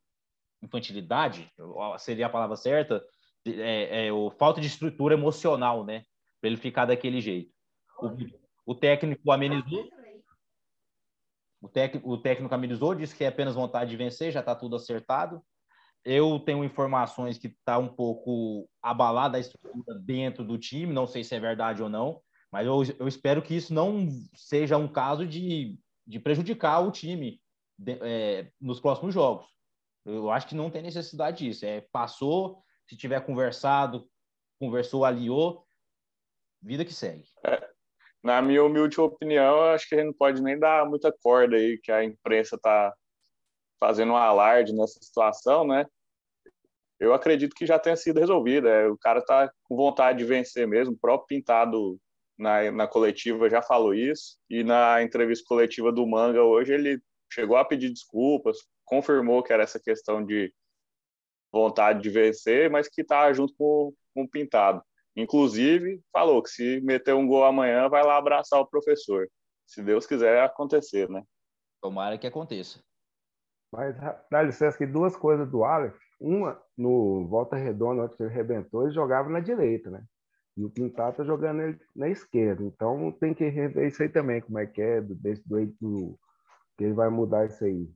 infantilidade, 0.63 1.51
seria 1.99 2.27
a 2.27 2.31
palavra 2.31 2.57
certa, 2.57 3.05
é, 3.45 4.07
é 4.07 4.13
o 4.13 4.31
falta 4.31 4.61
de 4.61 4.67
estrutura 4.67 5.15
emocional, 5.15 5.85
né? 5.85 6.05
Para 6.41 6.49
ele 6.49 6.57
ficar 6.57 6.87
daquele 6.87 7.21
jeito. 7.21 7.53
O, 8.01 8.73
o 8.73 8.75
técnico 8.75 9.31
amenizou, 9.31 9.89
o, 11.61 11.69
tec, 11.69 12.01
o 12.03 12.19
técnico 12.19 12.55
amenizou, 12.55 12.95
disse 12.95 13.15
que 13.15 13.25
é 13.25 13.29
apenas 13.29 13.55
vontade 13.55 13.91
de 13.91 13.97
vencer, 13.97 14.33
já 14.33 14.41
está 14.41 14.55
tudo 14.55 14.77
acertado. 14.77 15.43
Eu 16.05 16.41
tenho 16.41 16.65
informações 16.65 17.39
que 17.39 17.47
está 17.47 17.79
um 17.79 17.89
pouco 17.89 18.69
abalada 18.83 19.37
a 19.37 19.41
estrutura 19.41 19.99
dentro 20.01 20.45
do 20.45 20.59
time, 20.59 20.93
não 20.93 21.07
sei 21.07 21.23
se 21.23 21.35
é 21.35 21.41
verdade 21.41 21.83
ou 21.83 21.89
não, 21.89 22.21
mas 22.51 22.67
eu, 22.67 22.83
eu 22.99 23.09
espero 23.09 23.41
que 23.41 23.55
isso 23.55 23.73
não 23.73 24.09
seja 24.35 24.77
um 24.77 24.89
caso 24.89 25.27
de, 25.27 25.79
de 26.07 26.19
prejudicar 26.19 26.81
o 26.81 26.91
time 26.91 27.41
de, 27.79 27.99
é, 28.03 28.51
nos 28.61 28.81
próximos 28.81 29.15
jogos. 29.15 29.47
Eu 30.05 30.31
acho 30.31 30.49
que 30.49 30.55
não 30.55 30.71
tem 30.71 30.83
necessidade 30.83 31.45
disso. 31.45 31.65
É, 31.65 31.83
passou, 31.93 32.63
se 32.89 32.97
tiver 32.97 33.25
conversado, 33.25 34.09
conversou, 34.59 35.05
aliou, 35.05 35.65
vida 36.61 36.85
que 36.85 36.93
segue. 36.93 37.25
É, 37.47 37.69
na 38.23 38.43
minha 38.43 38.63
humilde 38.63 39.01
opinião, 39.01 39.63
acho 39.63 39.89
que 39.89 39.95
a 39.95 39.99
gente 39.99 40.09
não 40.09 40.15
pode 40.15 40.43
nem 40.43 40.59
dar 40.59 40.89
muita 40.89 41.13
corda 41.23 41.57
aí 41.57 41.79
que 41.79 41.91
a 41.91 42.05
imprensa 42.05 42.57
está 42.57 42.95
fazendo 43.83 44.13
um 44.13 44.17
alarde 44.17 44.73
nessa 44.73 45.01
situação, 45.03 45.67
né? 45.67 45.85
Eu 47.01 47.13
acredito 47.13 47.53
que 47.53 47.67
já 47.67 47.81
tenha 47.81 47.97
sido 47.97 48.21
resolvido. 48.21 48.69
É, 48.69 48.87
o 48.87 48.97
cara 48.97 49.21
tá 49.21 49.53
com 49.65 49.75
vontade 49.75 50.19
de 50.19 50.25
vencer 50.25 50.69
mesmo. 50.69 50.95
O 50.95 50.97
próprio 50.97 51.27
Pintado 51.27 51.99
na, 52.39 52.71
na 52.71 52.87
coletiva 52.87 53.51
já 53.51 53.61
falou 53.61 53.93
isso. 53.93 54.39
E 54.49 54.63
na 54.63 55.03
entrevista 55.03 55.45
coletiva 55.49 55.91
do 55.91 56.07
Manga 56.07 56.45
hoje 56.45 56.73
ele 56.73 57.03
chegou 57.29 57.57
a 57.57 57.65
pedir 57.65 57.91
desculpas, 57.91 58.59
confirmou 58.85 59.43
que 59.43 59.53
era 59.53 59.65
essa 59.65 59.81
questão 59.81 60.25
de 60.25 60.55
vontade 61.51 62.01
de 62.01 62.09
vencer, 62.09 62.71
mas 62.71 62.89
que 62.89 63.03
tá 63.03 63.33
junto 63.33 63.53
com, 63.59 63.93
com 64.15 64.23
o 64.23 64.31
Pintado. 64.31 64.81
Inclusive, 65.17 66.01
falou 66.13 66.41
que 66.41 66.51
se 66.51 66.81
meter 66.83 67.17
um 67.17 67.27
gol 67.27 67.45
amanhã, 67.45 67.89
vai 67.89 68.05
lá 68.05 68.17
abraçar 68.17 68.61
o 68.61 68.67
professor. 68.67 69.29
Se 69.67 69.83
Deus 69.83 70.07
quiser 70.07 70.41
acontecer, 70.41 71.11
né? 71.11 71.25
Tomara 71.81 72.17
que 72.17 72.29
aconteça. 72.29 72.81
Mas 73.73 73.97
dá 74.31 74.43
licença 74.43 74.77
que 74.77 74.87
duas 74.87 75.17
coisas 75.17 75.49
do 75.49 75.65
Alex. 75.65 75.99
Uma, 76.21 76.61
no 76.77 77.27
Volta 77.27 77.57
Redonda, 77.57 78.03
onde 78.03 78.15
ele 78.21 78.29
arrebentou, 78.29 78.85
ele 78.85 78.93
jogava 78.93 79.29
na 79.29 79.41
direita, 79.41 79.91
né? 79.91 80.05
E 80.57 80.65
o 80.65 80.71
Pintado 80.71 81.17
tá 81.17 81.25
jogando 81.25 81.63
ele 81.63 81.81
na 81.97 82.09
esquerda. 82.09 82.63
Então 82.63 83.11
tem 83.13 83.33
que 83.33 83.49
rever 83.49 83.89
isso 83.89 84.03
aí 84.03 84.09
também, 84.09 84.41
como 84.43 84.59
é 84.59 84.67
que 84.67 84.83
é, 84.83 85.01
desse 85.01 85.43
do, 85.49 85.67
do 85.81 86.19
que 86.77 86.85
ele 86.85 86.93
vai 86.93 87.09
mudar 87.09 87.47
isso 87.47 87.65
aí. 87.65 87.91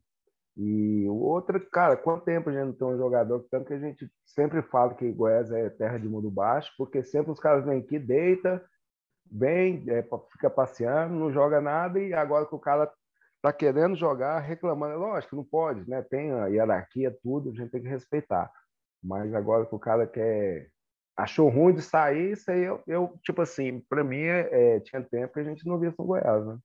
E 0.57 1.07
o 1.07 1.17
outro, 1.17 1.61
cara, 1.71 1.99
quanto 1.99 2.25
tempo 2.25 2.49
a 2.49 2.53
gente 2.53 2.65
não 2.65 2.73
tem 2.73 2.89
um 2.89 2.97
jogador, 2.97 3.47
tanto 3.51 3.67
que 3.67 3.75
a 3.75 3.79
gente 3.79 4.11
sempre 4.25 4.63
fala 4.63 4.95
que 4.95 5.13
Goiás 5.13 5.53
é 5.53 5.69
terra 5.69 5.99
de 5.99 6.09
mundo 6.09 6.31
baixo, 6.31 6.73
porque 6.79 7.03
sempre 7.03 7.31
os 7.31 7.39
caras 7.39 7.67
vêm 7.67 7.81
aqui, 7.81 7.99
deita, 7.99 8.65
vem, 9.31 9.85
é, 9.89 10.03
fica 10.33 10.49
passeando, 10.49 11.15
não 11.15 11.31
joga 11.31 11.61
nada, 11.61 12.01
e 12.01 12.15
agora 12.15 12.47
que 12.47 12.55
o 12.55 12.59
cara 12.59 12.91
está 13.37 13.53
querendo 13.53 13.97
jogar, 13.97 14.41
reclamando. 14.41 14.95
É 14.95 14.97
lógico, 14.97 15.37
não 15.37 15.45
pode, 15.45 15.89
né? 15.89 16.03
Tem 16.03 16.33
a 16.33 16.47
hierarquia, 16.47 17.17
tudo, 17.23 17.51
a 17.51 17.55
gente 17.55 17.71
tem 17.71 17.83
que 17.83 17.89
respeitar. 17.89 18.51
Mas 19.03 19.33
agora 19.35 19.67
que 19.67 19.75
o 19.75 19.79
cara 19.79 20.07
quer. 20.07 20.71
Achou 21.17 21.49
ruim 21.49 21.75
de 21.75 21.81
sair, 21.81 22.33
isso 22.33 22.51
aí 22.51 22.63
eu, 22.63 22.83
eu 22.87 23.19
tipo 23.25 23.41
assim, 23.41 23.81
para 23.89 24.05
mim 24.05 24.21
é, 24.21 24.81
tinha 24.81 25.03
tempo 25.03 25.33
que 25.33 25.41
a 25.41 25.45
gente 25.45 25.67
não 25.67 25.79
via 25.79 25.89
isso 25.89 25.97
no 25.99 26.07
Goiás, 26.07 26.47
né? 26.47 26.59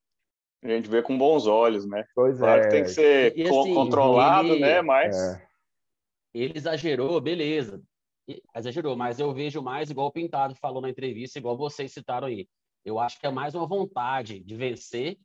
A 0.62 0.68
gente 0.68 0.90
vê 0.90 1.02
com 1.02 1.16
bons 1.16 1.46
olhos, 1.46 1.86
né? 1.88 2.04
Pois 2.14 2.38
claro 2.38 2.60
é. 2.60 2.64
que 2.64 2.70
tem 2.70 2.82
que 2.82 2.90
ser 2.90 3.36
e, 3.36 3.42
assim, 3.42 3.74
controlado, 3.74 4.48
ele, 4.48 4.60
né? 4.60 4.82
Mas. 4.82 5.16
É. 5.16 5.48
Ele 6.34 6.52
exagerou, 6.56 7.20
beleza. 7.20 7.82
Exagerou, 8.54 8.96
mas 8.96 9.18
eu 9.18 9.32
vejo 9.32 9.60
mais, 9.62 9.90
igual 9.90 10.06
o 10.06 10.12
Pintado 10.12 10.54
falou 10.54 10.80
na 10.80 10.90
entrevista, 10.90 11.38
igual 11.38 11.56
vocês 11.56 11.92
citaram 11.92 12.28
aí. 12.28 12.46
Eu 12.84 12.98
acho 12.98 13.18
que 13.18 13.26
é 13.26 13.30
mais 13.30 13.54
uma 13.54 13.66
vontade 13.66 14.40
de 14.40 14.54
vencer 14.54 15.18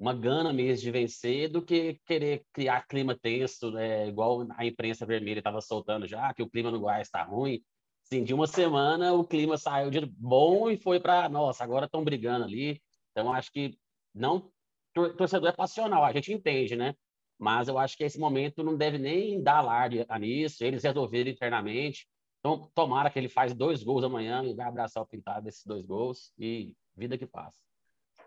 uma 0.00 0.14
gana 0.14 0.50
mesmo 0.50 0.82
de 0.82 0.90
vencer 0.90 1.50
do 1.50 1.60
que 1.60 2.00
querer 2.06 2.42
criar 2.54 2.86
clima 2.86 3.14
tenso, 3.14 3.70
né? 3.70 4.08
igual 4.08 4.46
a 4.56 4.64
imprensa 4.64 5.04
vermelha 5.04 5.40
estava 5.40 5.60
soltando 5.60 6.06
já, 6.06 6.32
que 6.32 6.42
o 6.42 6.48
clima 6.48 6.70
no 6.70 6.80
Goiás 6.80 7.06
está 7.06 7.22
ruim. 7.22 7.62
Assim, 8.02 8.24
de 8.24 8.32
uma 8.32 8.46
semana 8.46 9.12
o 9.12 9.26
clima 9.26 9.58
saiu 9.58 9.90
de 9.90 10.00
bom 10.06 10.70
e 10.70 10.78
foi 10.78 10.98
para, 10.98 11.28
nossa, 11.28 11.62
agora 11.62 11.84
estão 11.84 12.02
brigando 12.02 12.46
ali. 12.46 12.80
Então, 13.10 13.30
acho 13.30 13.52
que 13.52 13.78
não. 14.14 14.50
Torcedor 14.94 15.50
é 15.50 15.52
passional, 15.52 16.02
a 16.02 16.12
gente 16.12 16.32
entende, 16.32 16.74
né? 16.74 16.94
Mas 17.38 17.68
eu 17.68 17.78
acho 17.78 17.94
que 17.96 18.02
esse 18.02 18.18
momento 18.18 18.62
não 18.62 18.76
deve 18.76 18.96
nem 18.96 19.42
dar 19.42 19.58
alarde 19.58 20.04
nisso, 20.18 20.64
eles 20.64 20.82
resolverem 20.82 21.32
internamente. 21.32 22.08
Então, 22.38 22.70
tomara 22.74 23.10
que 23.10 23.18
ele 23.18 23.28
faz 23.28 23.54
dois 23.54 23.82
gols 23.82 24.02
amanhã 24.02 24.42
e 24.44 24.54
vai 24.54 24.66
abraçar 24.66 25.02
o 25.02 25.06
pintado 25.06 25.44
desses 25.44 25.64
dois 25.66 25.84
gols 25.84 26.32
e 26.38 26.74
vida 26.96 27.18
que 27.18 27.26
passa. 27.26 27.69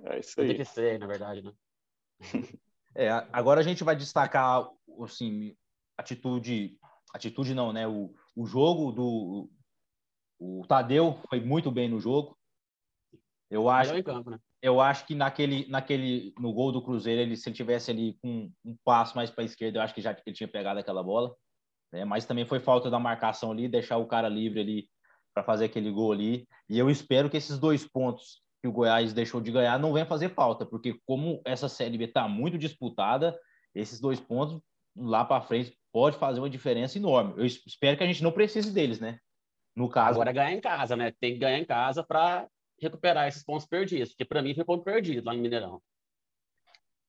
É 0.06 0.20
isso 0.20 0.40
aí. 0.40 0.48
Vida 0.48 0.60
que 0.60 0.66
ser, 0.66 1.00
na 1.00 1.08
verdade, 1.08 1.42
né? 1.42 1.54
É, 2.96 3.10
agora 3.32 3.60
a 3.60 3.64
gente 3.64 3.84
vai 3.84 3.96
destacar, 3.96 4.70
assim, 5.04 5.58
atitude, 5.98 6.78
atitude 7.12 7.56
não, 7.56 7.74
né? 7.74 7.88
O, 7.88 8.14
o 8.36 8.46
jogo 8.46 8.92
do 8.92 9.50
o 10.40 10.64
Tadeu 10.68 11.20
foi 11.28 11.40
muito 11.40 11.72
bem 11.72 11.90
no 11.90 12.00
jogo. 12.00 12.38
Eu 13.50 13.68
acho, 13.68 14.04
campo, 14.04 14.30
né? 14.30 14.40
eu 14.62 14.80
acho 14.80 15.08
que 15.08 15.16
naquele, 15.16 15.68
naquele, 15.70 16.36
no 16.38 16.54
gol 16.54 16.72
do 16.72 16.84
Cruzeiro, 16.84 17.22
ele 17.22 17.36
se 17.36 17.50
ele 17.50 17.56
tivesse 17.56 17.90
ali 17.90 18.16
com 18.22 18.52
um 18.64 18.78
passo 18.84 19.16
mais 19.16 19.32
para 19.32 19.44
a 19.44 19.46
esquerda, 19.46 19.80
eu 19.80 19.82
acho 19.82 19.96
que 19.96 20.02
já 20.02 20.12
ele 20.12 20.36
tinha 20.36 20.48
pegado 20.48 20.80
aquela 20.80 21.02
bola. 21.02 21.36
Né? 21.92 22.06
Mas 22.06 22.26
também 22.26 22.46
foi 22.46 22.60
falta 22.60 22.92
da 22.92 23.00
marcação 23.00 23.52
ali, 23.52 23.68
deixar 23.68 23.98
o 23.98 24.06
cara 24.06 24.30
livre 24.30 24.60
ali 24.60 24.90
para 25.34 25.44
fazer 25.44 25.66
aquele 25.66 25.90
gol 25.90 26.12
ali. 26.12 26.48
E 26.70 26.78
eu 26.78 26.92
espero 26.92 27.28
que 27.28 27.38
esses 27.38 27.58
dois 27.58 27.88
pontos 27.88 28.43
que 28.64 28.68
o 28.70 28.72
Goiás 28.72 29.12
deixou 29.12 29.42
de 29.42 29.52
ganhar 29.52 29.78
não 29.78 29.92
venha 29.92 30.06
fazer 30.06 30.30
falta, 30.30 30.66
porque 30.66 30.98
como 31.06 31.42
essa 31.44 31.68
Série 31.68 31.98
B 31.98 32.06
está 32.06 32.30
muito 32.30 32.58
disputada, 32.58 33.38
esses 33.76 34.00
dois 34.00 34.22
pontos 34.22 34.58
lá 34.96 35.26
para 35.26 35.42
frente 35.42 35.78
pode 35.92 36.18
fazer 36.18 36.40
uma 36.40 36.50
diferença 36.50 36.98
enorme. 36.98 37.34
Eu 37.36 37.46
espero 37.46 37.98
que 37.98 38.04
a 38.04 38.08
gente 38.08 38.24
não 38.24 38.32
precise 38.32 38.72
deles, 38.72 39.02
né? 39.02 39.20
No 39.76 39.90
caso. 39.90 40.12
Agora 40.12 40.30
é 40.30 40.34
ganhar 40.34 40.54
em 40.54 40.62
casa, 40.62 40.96
né? 40.96 41.12
Tem 41.20 41.34
que 41.34 41.40
ganhar 41.40 41.60
em 41.60 41.66
casa 41.66 42.06
para 42.06 42.48
recuperar 42.80 43.28
esses 43.28 43.44
pontos 43.44 43.68
perdidos, 43.68 44.12
porque 44.12 44.24
para 44.24 44.42
mim 44.42 44.56
foi 44.56 44.64
ponto 44.64 44.86
perdido 44.86 45.26
lá 45.26 45.34
no 45.34 45.42
Mineirão. 45.42 45.82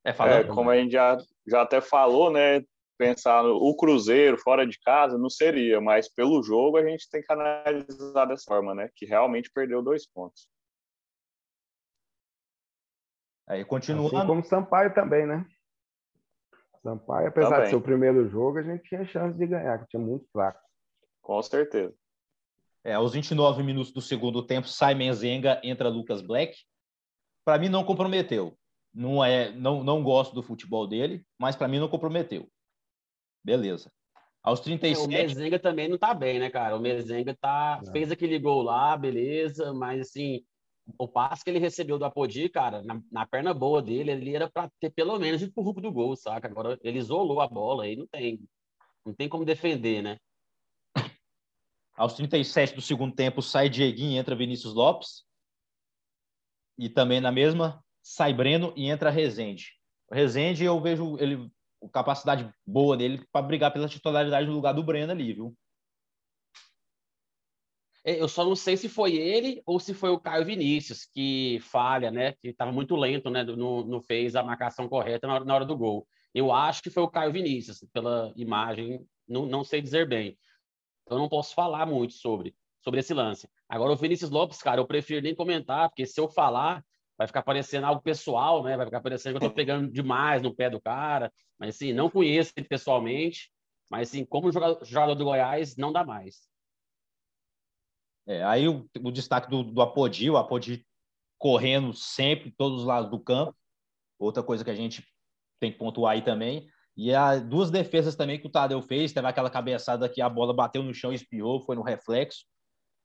É, 0.02 0.12
falando, 0.12 0.50
é, 0.50 0.52
como 0.52 0.70
a 0.70 0.76
gente 0.76 0.90
já, 0.90 1.16
já 1.46 1.62
até 1.62 1.80
falou, 1.80 2.32
né? 2.32 2.64
Pensar 2.99 3.44
no 3.44 3.54
o 3.54 3.76
Cruzeiro 3.76 4.38
fora 4.38 4.66
de 4.66 4.78
casa 4.80 5.16
não 5.16 5.30
seria, 5.30 5.80
mas 5.80 6.12
pelo 6.12 6.42
jogo 6.42 6.78
a 6.78 6.84
gente 6.84 7.08
tem 7.08 7.23
que 7.23 7.32
analisar 7.32 8.25
dessa 8.25 8.44
forma, 8.44 8.75
né? 8.75 8.90
Que 8.96 9.06
realmente 9.06 9.52
perdeu 9.52 9.80
dois 9.80 10.04
pontos. 10.04 10.52
Aí 13.46 13.64
continuando. 13.64 14.16
Assim 14.16 14.26
como 14.26 14.44
Sampaio 14.44 14.94
também, 14.94 15.26
né? 15.26 15.46
Sampaio, 16.82 17.28
apesar 17.28 17.50
também. 17.50 17.64
de 17.64 17.70
ser 17.70 17.76
o 17.76 17.80
primeiro 17.80 18.28
jogo, 18.28 18.58
a 18.58 18.62
gente 18.62 18.82
tinha 18.84 19.04
chance 19.06 19.36
de 19.38 19.46
ganhar, 19.46 19.78
que 19.78 19.88
tinha 19.88 20.02
muito 20.02 20.26
fraco. 20.32 20.60
Com 21.22 21.42
certeza. 21.42 21.94
É, 22.84 22.92
aos 22.92 23.14
29 23.14 23.62
minutos 23.62 23.92
do 23.92 24.02
segundo 24.02 24.46
tempo, 24.46 24.68
sai 24.68 24.94
Menzenga, 24.94 25.58
entra 25.64 25.88
Lucas 25.88 26.20
Black. 26.20 26.54
Para 27.44 27.58
mim 27.58 27.70
não 27.70 27.84
comprometeu. 27.84 28.56
Não 28.92 29.24
é, 29.24 29.50
não, 29.50 29.82
não 29.82 30.02
gosto 30.02 30.34
do 30.34 30.42
futebol 30.42 30.86
dele, 30.86 31.24
mas 31.38 31.56
para 31.56 31.66
mim 31.66 31.78
não 31.78 31.88
comprometeu. 31.88 32.46
Beleza. 33.42 33.90
Aos 34.42 34.60
37. 34.60 35.00
É, 35.00 35.04
o 35.04 35.08
Mezenga 35.08 35.58
também 35.58 35.88
não 35.88 35.96
tá 35.96 36.12
bem, 36.12 36.38
né, 36.38 36.50
cara? 36.50 36.76
O 36.76 36.80
Mezenga 36.80 37.34
tá, 37.34 37.80
fez 37.90 38.12
aquele 38.12 38.38
gol 38.38 38.62
lá, 38.62 38.94
beleza, 38.94 39.72
mas 39.72 40.02
assim, 40.02 40.44
o 40.98 41.08
passe 41.08 41.42
que 41.42 41.50
ele 41.50 41.58
recebeu 41.58 41.98
do 41.98 42.04
Apodi, 42.04 42.48
cara, 42.48 42.82
na, 42.82 43.00
na 43.10 43.26
perna 43.26 43.54
boa 43.54 43.80
dele, 43.80 44.10
ele 44.10 44.34
era 44.34 44.50
para 44.50 44.70
ter 44.80 44.90
pelo 44.90 45.18
menos 45.18 45.42
ido 45.42 45.52
pro 45.52 45.62
rumo 45.62 45.80
do 45.80 45.92
gol, 45.92 46.14
saca? 46.16 46.46
Agora 46.46 46.78
ele 46.82 46.98
isolou 46.98 47.40
a 47.40 47.48
bola 47.48 47.84
aí, 47.84 47.96
não 47.96 48.06
tem, 48.06 48.40
não 49.04 49.14
tem 49.14 49.28
como 49.28 49.44
defender, 49.44 50.02
né? 50.02 50.18
Aos 51.96 52.14
37 52.14 52.74
do 52.74 52.82
segundo 52.82 53.14
tempo, 53.14 53.40
sai 53.40 53.68
Dieguinho 53.68 54.12
e 54.12 54.16
entra 54.16 54.34
Vinícius 54.34 54.74
Lopes. 54.74 55.24
E 56.76 56.88
também 56.88 57.20
na 57.20 57.30
mesma, 57.30 57.82
sai 58.02 58.34
Breno 58.34 58.72
e 58.76 58.90
entra 58.90 59.10
Rezende. 59.10 59.72
O 60.10 60.14
Rezende, 60.14 60.64
eu 60.64 60.80
vejo 60.80 61.16
ele, 61.18 61.48
a 61.82 61.88
capacidade 61.88 62.52
boa 62.66 62.96
dele 62.96 63.24
para 63.30 63.46
brigar 63.46 63.72
pela 63.72 63.88
titularidade 63.88 64.46
no 64.46 64.54
lugar 64.54 64.72
do 64.72 64.82
Breno 64.82 65.12
ali, 65.12 65.32
viu? 65.32 65.56
É, 68.04 68.20
eu 68.20 68.28
só 68.28 68.44
não 68.44 68.54
sei 68.54 68.76
se 68.76 68.88
foi 68.88 69.14
ele 69.16 69.62
ou 69.64 69.80
se 69.80 69.94
foi 69.94 70.11
o 70.11 70.20
Caio 70.20 70.44
Vinícius 70.44 71.06
que 71.06 71.58
falha, 71.62 72.11
né? 72.11 72.32
Que 72.32 72.49
estava 72.49 72.70
muito 72.70 72.94
lento, 72.96 73.30
né? 73.30 73.42
Não, 73.44 73.82
não 73.82 74.00
fez 74.02 74.37
a 74.37 74.42
marcação 74.42 74.88
correta 74.88 75.26
na 75.26 75.34
hora, 75.34 75.44
na 75.44 75.54
hora, 75.54 75.64
do 75.64 75.76
gol. 75.76 76.06
Eu 76.34 76.52
acho 76.52 76.82
que 76.82 76.90
foi 76.90 77.02
o 77.02 77.08
Caio 77.08 77.32
Vinícius, 77.32 77.82
pela 77.92 78.32
imagem, 78.37 79.06
não, 79.26 79.46
não 79.46 79.64
sei 79.64 79.80
dizer 79.80 80.06
bem. 80.06 80.37
Então 81.04 81.18
não 81.18 81.28
posso 81.28 81.54
falar 81.54 81.87
muito 81.87 82.12
sobre, 82.14 82.54
sobre 82.82 83.00
esse 83.00 83.14
lance. 83.14 83.49
Agora, 83.68 83.92
o 83.92 83.96
Vinícius 83.96 84.30
Lopes, 84.30 84.62
cara, 84.62 84.80
eu 84.80 84.87
prefiro 84.87 85.23
nem 85.23 85.34
comentar, 85.34 85.88
porque 85.88 86.04
se 86.04 86.20
eu 86.20 86.28
falar, 86.28 86.84
vai 87.16 87.26
ficar 87.26 87.42
parecendo 87.42 87.87
algo 87.87 88.02
pessoal, 88.02 88.62
né? 88.62 88.76
Vai 88.76 88.87
ficar 88.87 89.00
parecendo 89.00 89.38
que 89.38 89.46
eu 89.46 89.50
tô 89.50 89.54
pegando 89.56 89.90
demais 89.90 90.42
no 90.42 90.54
pé 90.54 90.68
do 90.68 90.80
cara. 90.80 91.32
Mas, 91.58 91.76
assim, 91.76 91.92
não 91.94 92.11
conheço 92.11 92.52
ele 92.56 92.66
pessoalmente, 92.66 93.50
mas, 93.88 94.08
assim, 94.08 94.25
como 94.26 94.52
jogador 94.52 95.14
do 95.14 95.25
Goiás, 95.25 95.76
não 95.76 95.92
dá 95.92 96.04
mais. 96.04 96.52
É, 98.26 98.42
aí 98.44 98.68
o, 98.68 98.88
o, 99.02 99.10
destaque 99.10 99.50
do, 99.50 99.62
do 99.62 99.82
Apodi, 99.82 100.30
o 100.30 100.36
Apodi 100.36 100.86
correndo 101.38 101.92
sempre, 101.92 102.50
todos 102.56 102.80
os 102.80 102.86
lados 102.86 103.10
do 103.10 103.20
campo. 103.20 103.54
Outra 104.18 104.42
coisa 104.42 104.64
que 104.64 104.70
a 104.70 104.74
gente 104.74 105.06
tem 105.60 105.70
que 105.72 105.78
pontuar 105.78 106.14
aí 106.14 106.22
também. 106.22 106.68
E 106.96 107.12
as 107.12 107.42
duas 107.42 107.70
defesas 107.70 108.14
também 108.14 108.38
que 108.38 108.46
o 108.46 108.50
Tadeu 108.50 108.80
fez, 108.80 109.12
teve 109.12 109.26
aquela 109.26 109.50
cabeçada 109.50 110.08
que 110.08 110.22
a 110.22 110.28
bola 110.28 110.54
bateu 110.54 110.82
no 110.82 110.94
chão 110.94 111.12
e 111.12 111.16
espiou, 111.16 111.60
foi 111.60 111.74
no 111.74 111.82
reflexo. 111.82 112.44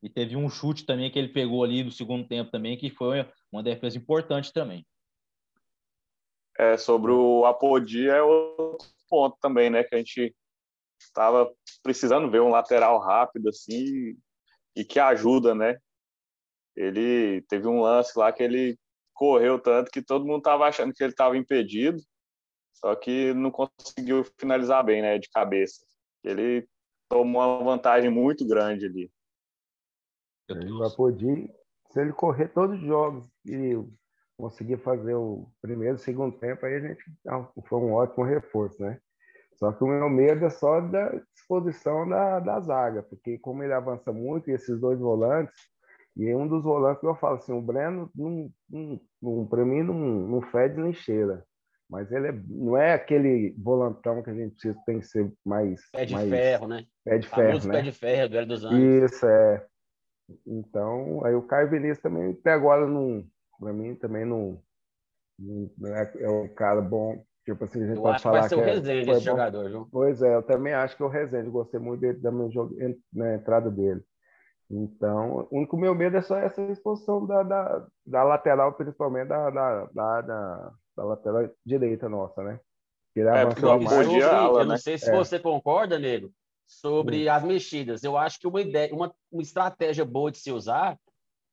E 0.01 0.09
teve 0.09 0.35
um 0.35 0.49
chute 0.49 0.85
também 0.85 1.11
que 1.11 1.19
ele 1.19 1.29
pegou 1.29 1.63
ali 1.63 1.83
no 1.83 1.91
segundo 1.91 2.27
tempo 2.27 2.51
também, 2.51 2.77
que 2.77 2.89
foi 2.89 3.27
uma 3.51 3.63
defesa 3.63 3.97
importante 3.97 4.53
também. 4.53 4.85
É, 6.57 6.77
sobre 6.77 7.11
o 7.11 7.45
Apodi 7.45 8.07
é 8.07 8.21
outro 8.21 8.87
ponto 9.09 9.37
também, 9.41 9.69
né? 9.69 9.83
Que 9.83 9.95
a 9.95 9.97
gente 9.97 10.35
estava 10.99 11.51
precisando 11.81 12.29
ver 12.29 12.41
um 12.41 12.49
lateral 12.49 12.99
rápido 12.99 13.49
assim 13.49 14.15
e 14.75 14.83
que 14.83 14.99
ajuda, 14.99 15.53
né? 15.53 15.77
Ele 16.75 17.41
teve 17.49 17.67
um 17.67 17.81
lance 17.81 18.17
lá 18.17 18.31
que 18.31 18.43
ele 18.43 18.77
correu 19.13 19.59
tanto 19.59 19.91
que 19.91 20.01
todo 20.01 20.25
mundo 20.25 20.37
estava 20.37 20.65
achando 20.65 20.93
que 20.93 21.03
ele 21.03 21.11
estava 21.11 21.37
impedido, 21.37 22.01
só 22.73 22.95
que 22.95 23.33
não 23.33 23.51
conseguiu 23.51 24.23
finalizar 24.39 24.83
bem, 24.83 25.01
né? 25.01 25.17
De 25.17 25.29
cabeça. 25.29 25.85
Ele 26.23 26.67
tomou 27.09 27.41
uma 27.41 27.63
vantagem 27.63 28.09
muito 28.09 28.47
grande 28.47 28.85
ali. 28.85 29.11
Ele 30.47 30.71
vai 30.71 30.89
poder, 30.89 31.53
se 31.91 32.01
ele 32.01 32.13
correr 32.13 32.47
todos 32.49 32.79
os 32.79 32.85
jogos 32.85 33.29
e 33.45 33.75
conseguir 34.37 34.77
fazer 34.77 35.15
o 35.15 35.51
primeiro 35.61 35.95
e 35.95 35.99
segundo 35.99 36.37
tempo, 36.39 36.65
aí 36.65 36.75
a 36.75 36.79
gente 36.79 37.03
ah, 37.27 37.45
foi 37.67 37.79
um 37.79 37.93
ótimo 37.93 38.23
reforço, 38.23 38.81
né? 38.81 38.99
Só 39.59 39.73
que 39.73 39.83
o 39.83 39.87
meu 39.87 40.09
medo 40.09 40.45
é 40.45 40.49
só 40.49 40.79
da 40.79 41.11
disposição 41.33 42.07
da, 42.07 42.39
da 42.39 42.59
zaga, 42.61 43.03
porque 43.03 43.37
como 43.37 43.61
ele 43.61 43.73
avança 43.73 44.11
muito, 44.11 44.49
e 44.49 44.53
esses 44.53 44.79
dois 44.79 44.97
volantes, 44.99 45.53
e 46.15 46.33
um 46.33 46.47
dos 46.47 46.63
volantes 46.63 47.01
que 47.01 47.07
eu 47.07 47.15
falo 47.15 47.35
assim, 47.35 47.53
o 47.53 47.61
Breno, 47.61 48.09
não, 48.15 48.51
não, 49.21 49.45
para 49.45 49.65
mim, 49.65 49.83
não, 49.83 49.93
não 49.93 50.41
fede 50.41 50.79
nem 50.79 50.93
cheira. 50.93 51.45
Mas 51.89 52.11
ele 52.11 52.27
é, 52.27 52.31
não 52.47 52.77
é 52.77 52.93
aquele 52.93 53.55
volantão 53.57 54.21
que 54.21 54.29
a 54.29 54.33
gente 54.33 54.51
precisa, 54.51 54.79
tem 54.85 54.99
que 54.99 55.07
ser 55.07 55.33
mais. 55.43 55.81
Pé 55.91 56.05
de 56.05 56.13
mais, 56.13 56.29
ferro, 56.29 56.67
né? 56.67 56.85
Pé 57.03 57.17
de 57.17 57.27
ferro. 57.27 57.67
Né? 57.67 57.73
Pé 57.73 57.81
de 57.81 57.91
ferro, 57.91 58.29
do 58.29 58.45
dos 58.45 58.65
anos. 58.65 58.79
Isso, 58.79 59.25
é. 59.25 59.65
Então, 60.45 61.25
aí 61.25 61.33
o 61.33 61.41
Caio 61.41 61.69
Vinícius 61.69 61.99
também, 61.99 62.31
até 62.31 62.51
agora, 62.51 62.85
não, 62.85 63.25
para 63.59 63.73
mim, 63.73 63.95
também 63.95 64.23
não, 64.23 64.61
não 65.39 65.95
é, 65.95 66.11
é 66.19 66.29
um 66.29 66.47
cara 66.49 66.81
bom. 66.81 67.23
Tipo 67.45 67.63
assim, 67.63 67.83
a 67.83 67.87
gente 67.87 67.97
eu 67.97 68.01
pode 68.03 68.15
acho 68.15 68.23
falar 68.23 68.35
que 68.35 68.39
vai 68.41 68.49
ser 68.49 68.55
o 68.55 68.61
é, 68.61 68.65
Rezende 68.65 69.11
esse 69.11 69.19
bom. 69.19 69.31
jogador, 69.31 69.69
viu? 69.69 69.87
Pois 69.91 70.21
é, 70.21 70.35
eu 70.35 70.43
também 70.43 70.73
acho 70.73 70.95
que 70.95 71.03
é 71.03 71.05
o 71.05 71.09
Rezende. 71.09 71.49
Gostei 71.49 71.79
muito 71.79 72.01
dele, 72.01 72.19
da 72.19 72.31
minha 72.31 72.49
jogo, 72.49 72.75
na 73.13 73.35
entrada 73.35 73.71
dele. 73.71 74.01
Então, 74.69 75.47
o 75.49 75.57
único 75.57 75.75
meu 75.75 75.95
medo 75.95 76.15
é 76.17 76.21
só 76.21 76.37
essa 76.37 76.61
exposição 76.63 77.25
da, 77.25 77.41
da, 77.41 77.87
da 78.05 78.23
lateral, 78.23 78.73
principalmente 78.73 79.27
da, 79.29 79.49
da, 79.49 79.85
da, 79.85 80.21
da, 80.21 80.71
da 80.95 81.03
lateral 81.03 81.49
direita 81.65 82.07
nossa, 82.07 82.43
né? 82.43 82.59
Que 83.13 83.21
é, 83.21 83.29
avançou 83.29 83.81
mais. 83.81 84.05
Sobre, 84.05 84.21
eu 84.21 84.65
não 84.65 84.77
sei 84.77 84.97
se 84.97 85.09
é. 85.09 85.15
você 85.15 85.39
concorda, 85.39 85.97
Nego, 85.97 86.31
sobre 86.67 87.27
hum. 87.27 87.33
as 87.33 87.43
mexidas. 87.43 88.03
Eu 88.03 88.15
acho 88.15 88.39
que 88.39 88.47
uma 88.47 88.61
ideia, 88.61 88.93
uma, 88.93 89.11
uma 89.31 89.41
estratégia 89.41 90.05
boa 90.05 90.29
de 90.29 90.37
se 90.37 90.51
usar, 90.51 90.95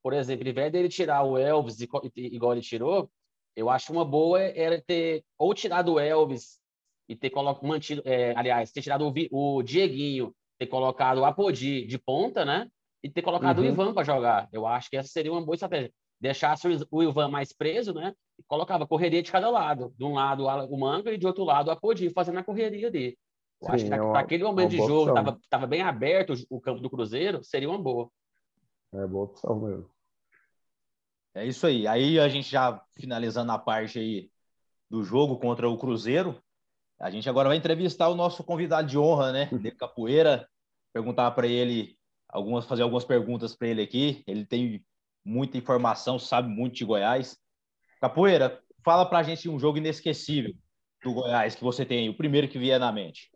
por 0.03 0.13
exemplo, 0.13 0.45
ao 0.45 0.51
invés 0.51 0.71
dele 0.71 0.89
tirar 0.91 1.23
o 1.23 1.39
Elvis 1.39 1.81
igual 1.81 2.53
ele 2.53 2.61
tirou, 2.61 3.11
eu 3.57 3.71
acho 3.71 3.91
uma 3.91 4.05
boa 4.05 4.41
era 4.41 4.81
ter 4.81 5.25
ou 5.39 5.55
tirado 5.55 5.95
o 5.95 5.99
Elvis 5.99 6.61
e 7.09 7.17
ter 7.17 7.31
colocado, 7.31 7.67
mantido, 7.67 8.03
é, 8.05 8.35
aliás, 8.37 8.71
ter 8.71 8.83
tirado 8.83 9.09
o, 9.09 9.57
o 9.57 9.63
Dieguinho, 9.63 10.35
ter 10.59 10.67
colocado 10.67 11.19
o 11.19 11.25
Apodi 11.25 11.87
de 11.87 11.99
ponta, 11.99 12.45
né? 12.45 12.69
E 13.03 13.09
ter 13.09 13.23
colocado 13.23 13.59
uhum. 13.59 13.65
o 13.65 13.69
Ivan 13.69 13.95
para 13.95 14.05
jogar. 14.05 14.49
Eu 14.53 14.67
acho 14.67 14.91
que 14.91 14.97
essa 14.97 15.09
seria 15.09 15.33
uma 15.33 15.45
boa 15.45 15.55
estratégia. 15.55 15.93
Deixasse 16.21 16.67
o 16.91 17.03
Ivan 17.03 17.29
mais 17.29 17.53
preso, 17.53 17.95
né? 17.95 18.13
E 18.39 18.43
colocava 18.47 18.87
correria 18.87 19.23
de 19.23 19.33
cada 19.33 19.49
lado. 19.49 19.95
De 19.97 20.05
um 20.05 20.15
lado 20.15 20.45
o 20.45 20.79
Manga 20.79 21.13
e 21.13 21.19
de 21.19 21.27
outro 21.27 21.45
lado 21.45 21.69
o 21.69 21.71
Apodi, 21.71 22.11
fazendo 22.11 22.39
a 22.39 22.45
correria 22.45 22.91
dele. 22.91 23.17
Eu 23.63 23.69
Sim, 23.69 23.73
acho 23.75 23.87
que 23.87 23.95
é 23.95 23.97
para 23.97 24.21
aquele 24.21 24.45
momento 24.45 24.71
de 24.71 24.77
jogo, 24.77 25.09
estava 25.09 25.39
tava 25.49 25.67
bem 25.67 25.81
aberto 25.81 26.35
o 26.51 26.61
campo 26.61 26.81
do 26.81 26.91
Cruzeiro, 26.91 27.43
seria 27.43 27.71
uma 27.71 27.79
boa. 27.79 28.11
É 28.93 29.07
boa 29.07 29.25
opção 29.25 29.59
mesmo. 29.61 29.96
É 31.37 31.45
isso 31.45 31.67
aí. 31.67 31.87
Aí 31.87 32.19
a 32.19 32.29
gente 32.31 32.51
já 32.51 32.83
finalizando 32.99 33.53
a 33.53 33.59
parte 33.59 33.99
aí 33.99 34.31
do 34.89 35.05
jogo 35.05 35.39
contra 35.39 35.69
o 35.69 35.77
Cruzeiro, 35.77 36.43
a 36.99 37.11
gente 37.11 37.29
agora 37.29 37.51
vai 37.51 37.59
entrevistar 37.59 38.09
o 38.09 38.15
nosso 38.15 38.43
convidado 38.43 38.89
de 38.89 38.97
honra, 38.97 39.33
né? 39.33 39.51
De 39.53 39.71
capoeira, 39.71 40.49
perguntar 40.95 41.31
para 41.33 41.47
ele 41.47 41.95
algumas, 42.27 42.65
fazer 42.65 42.83
algumas 42.83 43.05
perguntas 43.05 43.55
para 43.55 43.69
ele 43.69 43.83
aqui. 43.83 44.25
Ele 44.27 44.47
tem 44.47 44.83
muita 45.23 45.59
informação, 45.59 46.19
sabe 46.19 46.49
muito 46.49 46.77
de 46.77 46.87
Goiás. 46.87 47.37
Capoeira, 48.01 48.59
fala 48.83 49.05
para 49.05 49.19
a 49.19 49.23
gente 49.23 49.47
um 49.47 49.59
jogo 49.59 49.77
inesquecível 49.77 50.55
do 51.05 51.13
Goiás 51.13 51.55
que 51.55 51.63
você 51.63 51.85
tem, 51.85 52.09
o 52.09 52.17
primeiro 52.17 52.49
que 52.49 52.59
vier 52.59 52.81
na 52.81 52.91
mente. 52.91 53.31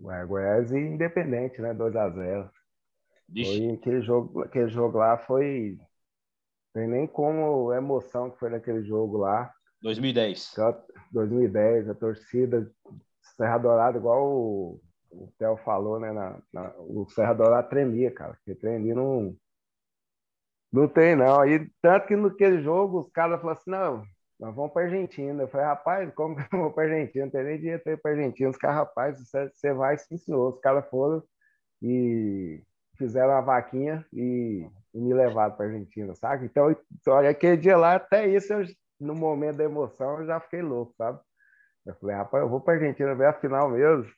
Ué, 0.00 0.26
Goiás 0.26 0.72
e 0.72 0.76
Independente, 0.76 1.62
né? 1.62 1.72
2 1.72 1.94
a 1.94 2.10
0 2.10 2.50
Foi 3.32 3.70
aquele 3.74 4.02
jogo, 4.02 4.42
aquele 4.42 4.68
jogo 4.68 4.98
lá 4.98 5.16
foi 5.18 5.78
tem 6.76 6.86
nem 6.86 7.06
como 7.06 7.70
a 7.70 7.78
emoção 7.78 8.30
que 8.30 8.38
foi 8.38 8.50
naquele 8.50 8.84
jogo 8.84 9.16
lá. 9.16 9.50
2010. 9.80 10.52
2010, 11.10 11.88
a 11.88 11.94
torcida 11.94 12.70
Serra 13.34 13.56
Dourada, 13.56 13.96
igual 13.96 14.26
o, 14.26 14.80
o 15.10 15.32
Theo 15.38 15.56
falou, 15.56 15.98
né? 15.98 16.12
Na, 16.12 16.38
na, 16.52 16.74
o 16.76 17.08
Serra 17.08 17.32
Dourada 17.32 17.66
tremia, 17.66 18.10
cara. 18.10 18.34
Porque 18.34 18.54
tremia 18.54 18.94
não. 18.94 19.34
Não 20.70 20.86
tem, 20.86 21.16
não. 21.16 21.40
Aí, 21.40 21.66
tanto 21.80 22.08
que 22.08 22.14
naquele 22.14 22.62
jogo 22.62 23.00
os 23.00 23.10
caras 23.10 23.40
falaram 23.40 23.58
assim: 23.58 23.70
não, 23.70 24.04
nós 24.38 24.54
vamos 24.54 24.74
para 24.74 24.82
Argentina. 24.82 25.44
Eu 25.44 25.48
falei, 25.48 25.66
rapaz, 25.66 26.12
como 26.12 26.36
que 26.36 26.54
eu 26.54 26.60
vou 26.60 26.72
para 26.72 26.84
Argentina? 26.84 27.24
Não 27.24 27.32
tem 27.32 27.42
nem 27.42 27.58
dinheiro 27.58 27.82
para 27.82 27.92
ir 27.94 27.96
para 27.96 28.10
Argentina. 28.10 28.50
Os 28.50 28.56
caras, 28.58 28.76
rapaz, 28.76 29.18
você, 29.18 29.48
você 29.48 29.72
vai 29.72 29.96
sim, 29.96 30.18
senhor. 30.18 30.52
Os 30.52 30.60
caras 30.60 30.86
foram 30.90 31.22
e 31.80 32.62
fizeram 32.98 33.32
a 33.32 33.40
vaquinha 33.40 34.04
e 34.12 34.68
e 34.96 35.00
me 35.00 35.12
levaram 35.12 35.54
para 35.54 35.66
a 35.66 35.68
Argentina, 35.68 36.14
sabe? 36.14 36.46
Então, 36.46 36.74
olha, 37.08 37.28
aquele 37.28 37.58
dia 37.58 37.76
lá, 37.76 37.96
até 37.96 38.26
isso, 38.26 38.50
eu, 38.54 38.64
no 38.98 39.14
momento 39.14 39.58
da 39.58 39.64
emoção, 39.64 40.20
eu 40.20 40.26
já 40.26 40.40
fiquei 40.40 40.62
louco, 40.62 40.94
sabe? 40.96 41.20
Eu 41.84 41.94
falei, 41.96 42.16
rapaz, 42.16 42.42
eu 42.42 42.48
vou 42.48 42.62
para 42.62 42.74
a 42.74 42.76
Argentina 42.78 43.14
ver 43.14 43.26
a 43.26 43.34
final 43.34 43.68
mesmo. 43.68 44.10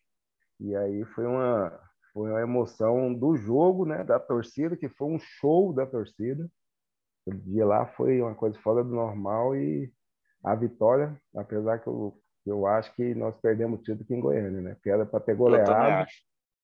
E 0.61 0.77
aí 0.77 1.05
foi 1.07 1.27
uma, 1.27 1.77
foi 2.13 2.31
uma 2.31 2.41
emoção 2.41 3.13
do 3.13 3.37
jogo, 3.37 3.85
né? 3.85 4.05
Da 4.05 4.21
torcida, 4.21 4.77
que 4.77 4.89
foi 4.89 5.09
um 5.09 5.19
show 5.19 5.73
da 5.73 5.85
torcida. 5.85 6.49
O 7.27 7.35
dia 7.35 7.67
lá 7.67 7.85
foi 7.85 8.23
uma 8.23 8.35
coisa 8.37 8.57
fora 8.61 8.85
do 8.85 8.91
normal 8.91 9.57
e 9.57 9.93
a 10.45 10.55
vitória, 10.55 11.21
apesar 11.35 11.81
que 11.81 11.89
eu, 11.89 12.17
eu 12.47 12.67
acho 12.67 12.95
que 12.95 13.17
nós 13.17 13.37
perdemos 13.41 13.83
tudo 13.83 14.03
aqui 14.03 14.15
em 14.15 14.21
Goiânia, 14.21 14.61
né? 14.61 14.77
Que 14.81 14.91
era 14.91 15.05
para 15.05 15.19
ter 15.19 15.35
goleado. 15.35 16.09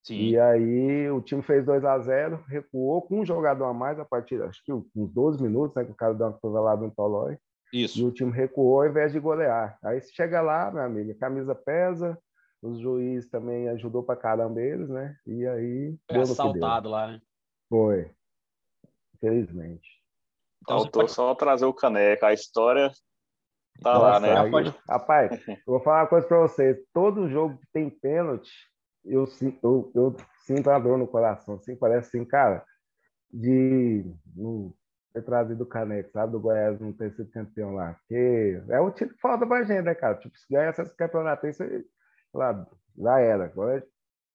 Sim. 0.04 0.16
E 0.16 0.38
aí 0.38 1.10
o 1.10 1.22
time 1.22 1.42
fez 1.42 1.64
2 1.64 1.82
a 1.82 1.98
0 1.98 2.44
recuou 2.46 3.00
com 3.00 3.20
um 3.20 3.24
jogador 3.24 3.64
a 3.64 3.72
mais 3.72 3.98
a 3.98 4.04
partir, 4.04 4.40
acho 4.42 4.62
que 4.62 4.70
uns 4.70 4.86
12 4.94 5.42
minutos, 5.42 5.74
né, 5.74 5.84
que 5.84 5.92
o 5.92 5.96
cara 5.96 6.12
deu 6.12 6.26
uma 6.26 6.32
cotovelada 6.34 6.82
no 6.82 6.90
Tolói. 6.90 7.38
Isso. 7.72 7.98
E 7.98 8.04
o 8.04 8.12
time 8.12 8.30
recuou 8.30 8.82
ao 8.82 8.88
invés 8.88 9.12
de 9.12 9.18
golear. 9.18 9.78
Aí 9.82 10.00
você 10.00 10.12
chega 10.12 10.42
lá, 10.42 10.70
meu 10.70 10.82
amigo, 10.82 11.10
a 11.10 11.18
camisa 11.18 11.54
pesa, 11.54 12.18
os 12.62 12.78
juízes 12.78 13.30
também 13.30 13.68
ajudou 13.70 14.02
pra 14.02 14.14
caramba 14.14 14.60
eles, 14.60 14.88
né? 14.90 15.16
E 15.26 15.46
aí. 15.46 15.96
Foi 16.10 16.20
assaltado 16.20 16.88
lá, 16.90 17.08
né? 17.08 17.20
Foi. 17.68 18.10
Infelizmente. 19.14 19.88
Então, 20.62 20.78
Faltou 20.80 21.02
pode... 21.02 21.12
só 21.12 21.34
trazer 21.34 21.64
o 21.64 21.74
caneca. 21.74 22.26
A 22.26 22.32
história 22.32 22.90
tá 23.82 23.94
Nossa, 23.94 24.06
lá, 24.06 24.20
né? 24.20 24.38
Aí, 24.38 24.74
rapaz, 24.88 25.30
eu 25.48 25.56
vou 25.66 25.80
falar 25.80 26.02
uma 26.02 26.08
coisa 26.08 26.26
pra 26.26 26.40
vocês. 26.40 26.76
Todo 26.92 27.28
jogo 27.28 27.58
que 27.58 27.66
tem 27.72 27.90
pênalti, 27.90 28.52
eu, 29.04 29.28
eu, 29.62 29.92
eu 29.94 30.16
sinto 30.44 30.70
a 30.70 30.78
dor 30.78 30.98
no 30.98 31.06
coração, 31.06 31.56
assim, 31.56 31.76
parece 31.76 32.08
assim, 32.08 32.24
cara, 32.24 32.64
de 33.32 34.04
não 34.34 34.72
ter 35.12 35.22
trazido 35.22 35.62
o 35.62 35.66
caneco, 35.66 36.10
sabe, 36.10 36.32
do 36.32 36.40
Goiás 36.40 36.80
não 36.80 36.92
ter 36.92 37.12
sido 37.12 37.30
campeão 37.30 37.74
lá. 37.74 37.94
Porque 37.94 38.60
é 38.68 38.80
o 38.80 38.90
título 38.90 39.14
que 39.14 39.20
falta 39.20 39.46
pra 39.46 39.62
gente, 39.62 39.82
né, 39.82 39.94
cara? 39.94 40.16
Tipo, 40.16 40.36
se 40.36 40.46
ganhar 40.52 40.70
esses 40.70 40.92
campeonatos, 40.92 41.50
isso 41.50 41.64
lá, 42.32 42.66
já 42.98 43.20
era. 43.20 43.44
Agora, 43.44 43.84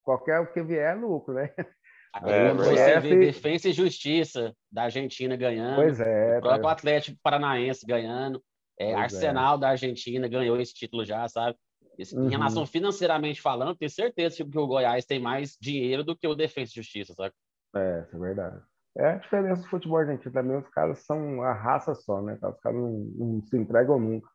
qualquer 0.04 0.40
o 0.40 0.52
que 0.52 0.64
vier 0.64 0.92
é 0.92 0.96
lucro, 0.96 1.34
né? 1.34 1.54
É, 2.24 2.54
você 2.54 3.00
vê 3.00 3.18
Defesa 3.18 3.70
e 3.70 3.74
Justiça 3.74 4.56
da 4.72 4.84
Argentina 4.84 5.36
ganhando, 5.36 5.76
pois 5.76 6.00
é, 6.00 6.40
o 6.40 6.42
próprio 6.42 6.68
Atlético 6.68 7.20
Paranaense 7.22 7.86
ganhando, 7.86 8.44
é, 8.80 8.96
Arsenal 8.96 9.58
é. 9.58 9.60
da 9.60 9.70
Argentina 9.70 10.28
ganhou 10.28 10.60
esse 10.60 10.74
título 10.74 11.06
já, 11.06 11.28
sabe? 11.28 11.56
Uhum. 12.14 12.28
Em 12.28 12.30
relação 12.30 12.66
financeiramente 12.66 13.42
falando, 13.42 13.76
tenho 13.76 13.92
certeza 13.92 14.38
que 14.38 14.58
o 14.58 14.68
Goiás 14.68 15.06
tem 15.06 15.20
mais 15.20 15.58
dinheiro 15.60 16.04
do 16.04 16.16
que 16.16 16.28
o 16.28 16.36
Defesa 16.36 16.72
e 16.72 16.76
Justiça, 16.76 17.14
sabe? 17.14 17.34
É, 17.76 18.02
isso 18.02 18.16
é 18.16 18.20
verdade. 18.20 18.62
É 18.98 19.12
a 19.12 19.18
diferença 19.18 19.62
do 19.62 19.70
futebol 19.70 20.00
argentino 20.00 20.34
também, 20.34 20.58
os 20.58 20.70
caras 20.70 21.00
são 21.06 21.42
a 21.42 21.54
raça 21.54 21.94
só, 21.94 22.22
né? 22.22 22.34
Os 22.34 22.60
caras 22.60 22.80
não, 22.80 22.92
não 23.16 23.42
se 23.44 23.58
entregam 23.58 24.00
nunca. 24.00 24.30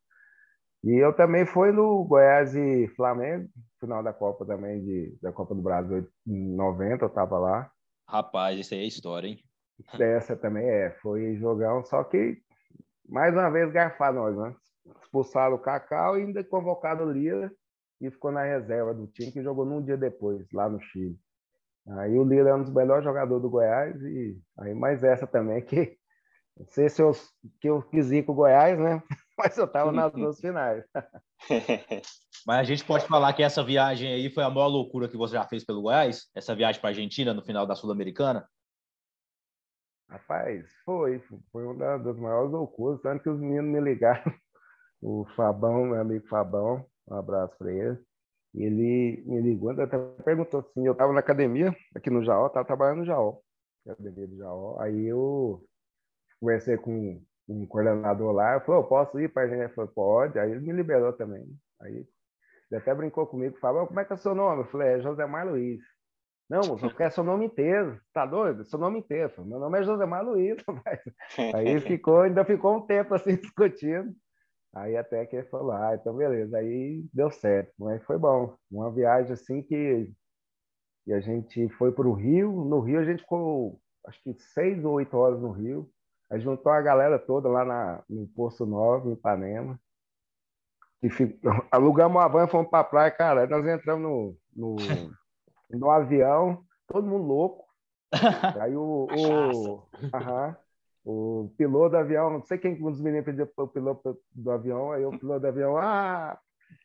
E 0.84 1.02
eu 1.02 1.14
também 1.14 1.46
fui 1.46 1.72
no 1.72 2.04
Goiás 2.04 2.54
e 2.54 2.86
Flamengo, 2.88 3.48
final 3.80 4.02
da 4.02 4.12
Copa 4.12 4.44
também, 4.44 4.84
de, 4.84 5.18
da 5.20 5.32
Copa 5.32 5.54
do 5.54 5.62
Brasil 5.62 6.06
em 6.26 6.54
90, 6.54 7.04
eu 7.04 7.08
tava 7.08 7.38
lá. 7.38 7.70
Rapaz, 8.06 8.58
isso 8.58 8.74
aí 8.74 8.80
é 8.80 8.86
história, 8.86 9.28
hein? 9.28 9.38
Essa 9.98 10.36
também 10.36 10.68
é, 10.68 10.90
foi 11.00 11.36
jogão, 11.36 11.82
só 11.84 12.04
que 12.04 12.38
mais 13.08 13.32
uma 13.32 13.50
vez 13.50 13.72
garfar 13.72 14.12
nós, 14.12 14.36
né? 14.36 14.54
Expulsaram 15.02 15.56
o 15.56 15.58
Cacau 15.58 16.18
e 16.18 16.22
ainda 16.22 16.44
convocado 16.44 17.04
o 17.04 17.12
Lira 17.12 17.52
e 18.00 18.10
ficou 18.10 18.30
na 18.30 18.42
reserva 18.42 18.92
do 18.92 19.06
time 19.06 19.32
que 19.32 19.42
jogou 19.42 19.64
num 19.64 19.82
dia 19.82 19.96
depois, 19.96 20.46
lá 20.52 20.68
no 20.68 20.80
Chile. 20.80 21.18
Aí 21.86 22.18
o 22.18 22.24
Lira 22.24 22.50
é 22.50 22.54
um 22.54 22.62
dos 22.62 22.72
melhores 22.72 23.04
jogadores 23.04 23.42
do 23.42 23.50
Goiás 23.50 24.00
e 24.02 24.38
aí 24.58 24.74
mais 24.74 25.02
essa 25.02 25.26
também 25.26 25.62
que 25.62 25.98
não 26.56 26.66
sei 26.68 26.88
se 26.88 27.02
eu, 27.02 27.10
que 27.60 27.68
eu 27.68 27.82
quis 27.82 28.12
ir 28.12 28.24
com 28.24 28.32
o 28.32 28.34
Goiás, 28.36 28.78
né? 28.78 29.02
Mas 29.36 29.58
eu 29.58 29.64
estava 29.64 29.90
nas 29.90 30.12
duas 30.12 30.38
finais. 30.38 30.84
Mas 32.46 32.58
a 32.58 32.62
gente 32.62 32.84
pode 32.84 33.06
falar 33.08 33.32
que 33.32 33.42
essa 33.42 33.64
viagem 33.64 34.12
aí 34.12 34.30
foi 34.30 34.44
a 34.44 34.50
maior 34.50 34.68
loucura 34.68 35.08
que 35.08 35.16
você 35.16 35.34
já 35.34 35.44
fez 35.44 35.64
pelo 35.64 35.82
Goiás? 35.82 36.30
Essa 36.34 36.54
viagem 36.54 36.80
para 36.80 36.90
a 36.90 36.92
Argentina 36.92 37.34
no 37.34 37.42
final 37.42 37.66
da 37.66 37.74
Sul-Americana? 37.74 38.48
Rapaz, 40.08 40.70
foi. 40.84 41.20
Foi 41.50 41.64
uma 41.66 41.98
das 41.98 42.16
maiores 42.18 42.52
loucuras. 42.52 43.00
Tanto 43.02 43.22
que 43.22 43.30
os 43.30 43.40
meninos 43.40 43.72
me 43.72 43.80
ligaram. 43.80 44.32
O 45.04 45.26
Fabão, 45.36 45.84
meu 45.84 46.00
amigo 46.00 46.26
Fabão, 46.28 46.86
um 47.06 47.14
abraço 47.14 47.54
para 47.58 47.70
ele. 47.70 47.98
Ele 48.54 49.22
me 49.26 49.38
ligou, 49.42 49.70
até 49.70 49.98
perguntou 50.24 50.60
assim: 50.60 50.86
eu 50.86 50.92
estava 50.92 51.12
na 51.12 51.20
academia, 51.20 51.76
aqui 51.94 52.08
no 52.08 52.24
Jaó, 52.24 52.46
estava 52.46 52.64
trabalhando 52.64 53.00
no 53.00 53.04
Jaó, 53.04 53.36
academia 53.86 54.26
do 54.26 54.36
Jaó. 54.38 54.80
Aí 54.80 55.04
eu 55.04 55.62
conversei 56.40 56.78
com 56.78 57.22
um 57.46 57.66
coordenador 57.66 58.32
lá, 58.32 58.54
eu 58.54 58.60
falei, 58.62 58.80
eu 58.80 58.86
posso 58.86 59.20
ir 59.20 59.30
para 59.30 59.42
a? 59.42 59.54
Ele 59.54 59.68
falou, 59.74 59.90
pode. 59.94 60.38
Aí 60.38 60.50
ele 60.50 60.60
me 60.60 60.72
liberou 60.72 61.12
também. 61.12 61.46
Aí 61.82 62.06
ele 62.70 62.80
até 62.80 62.94
brincou 62.94 63.26
comigo, 63.26 63.58
falou, 63.58 63.86
como 63.86 64.00
é 64.00 64.06
que 64.06 64.12
é 64.12 64.16
o 64.16 64.18
seu 64.18 64.34
nome? 64.34 64.62
Eu 64.62 64.66
falei, 64.68 64.88
é 64.88 65.00
Josemar 65.00 65.46
Luiz. 65.46 65.82
Não, 66.48 66.60
moço, 66.60 66.86
eu 66.86 66.94
quero 66.94 67.12
seu 67.12 67.24
nome 67.24 67.44
inteiro. 67.44 68.00
Tá 68.12 68.24
doido? 68.24 68.64
Seu 68.64 68.78
nome 68.78 69.00
inteiro. 69.00 69.32
Meu 69.44 69.58
nome 69.58 69.80
é 69.80 69.82
Josemar 69.82 70.24
Luiz. 70.24 70.56
Aí 71.54 71.78
ficou, 71.80 72.20
ainda 72.22 72.42
ficou 72.42 72.76
um 72.76 72.86
tempo 72.86 73.14
assim 73.14 73.36
discutindo. 73.36 74.14
Aí 74.74 74.96
até 74.96 75.24
que 75.24 75.36
ele 75.36 75.46
falou, 75.46 75.72
ah, 75.72 75.94
então 75.94 76.14
beleza. 76.16 76.58
Aí 76.58 77.04
deu 77.12 77.30
certo. 77.30 77.72
Mas 77.78 78.02
foi 78.04 78.18
bom. 78.18 78.56
Uma 78.70 78.90
viagem 78.90 79.32
assim 79.32 79.62
que, 79.62 80.12
que 81.04 81.12
a 81.12 81.20
gente 81.20 81.68
foi 81.70 81.92
para 81.92 82.08
o 82.08 82.12
Rio. 82.12 82.64
No 82.64 82.80
Rio 82.80 82.98
a 82.98 83.04
gente 83.04 83.22
ficou, 83.22 83.80
acho 84.06 84.20
que 84.22 84.34
seis 84.34 84.84
ou 84.84 84.94
oito 84.94 85.16
horas 85.16 85.40
no 85.40 85.52
Rio. 85.52 85.88
Aí 86.30 86.40
juntou 86.40 86.72
a 86.72 86.80
galera 86.80 87.18
toda 87.18 87.48
lá 87.48 87.64
na, 87.64 88.02
no 88.08 88.26
Poço 88.26 88.66
Novo, 88.66 89.10
em 89.10 89.12
Ipanema. 89.12 89.78
E 91.00 91.08
fico, 91.08 91.38
alugamos 91.70 92.16
uma 92.16 92.28
van 92.28 92.44
e 92.44 92.48
fomos 92.48 92.68
para 92.68 92.80
a 92.80 92.84
praia, 92.84 93.10
cara. 93.12 93.46
Nós 93.46 93.64
entramos 93.66 94.02
no, 94.02 94.36
no, 94.56 94.76
no 95.70 95.90
avião, 95.90 96.64
todo 96.88 97.06
mundo 97.06 97.26
louco. 97.26 97.64
Aí 98.60 98.74
o, 98.76 99.06
o, 99.10 99.88
aham, 100.12 100.56
o 101.04 101.52
piloto 101.56 101.90
do 101.90 101.96
avião, 101.98 102.30
não 102.30 102.42
sei 102.42 102.58
quem 102.58 102.80
dos 102.80 103.00
meninos 103.00 103.26
pediu 103.26 103.46
para 103.46 103.64
o 103.64 103.68
piloto 103.68 104.18
do 104.32 104.50
avião, 104.50 104.92
aí 104.92 105.04
o 105.04 105.10
piloto 105.18 105.40
do 105.40 105.46
avião, 105.46 105.76
ah, 105.76 106.38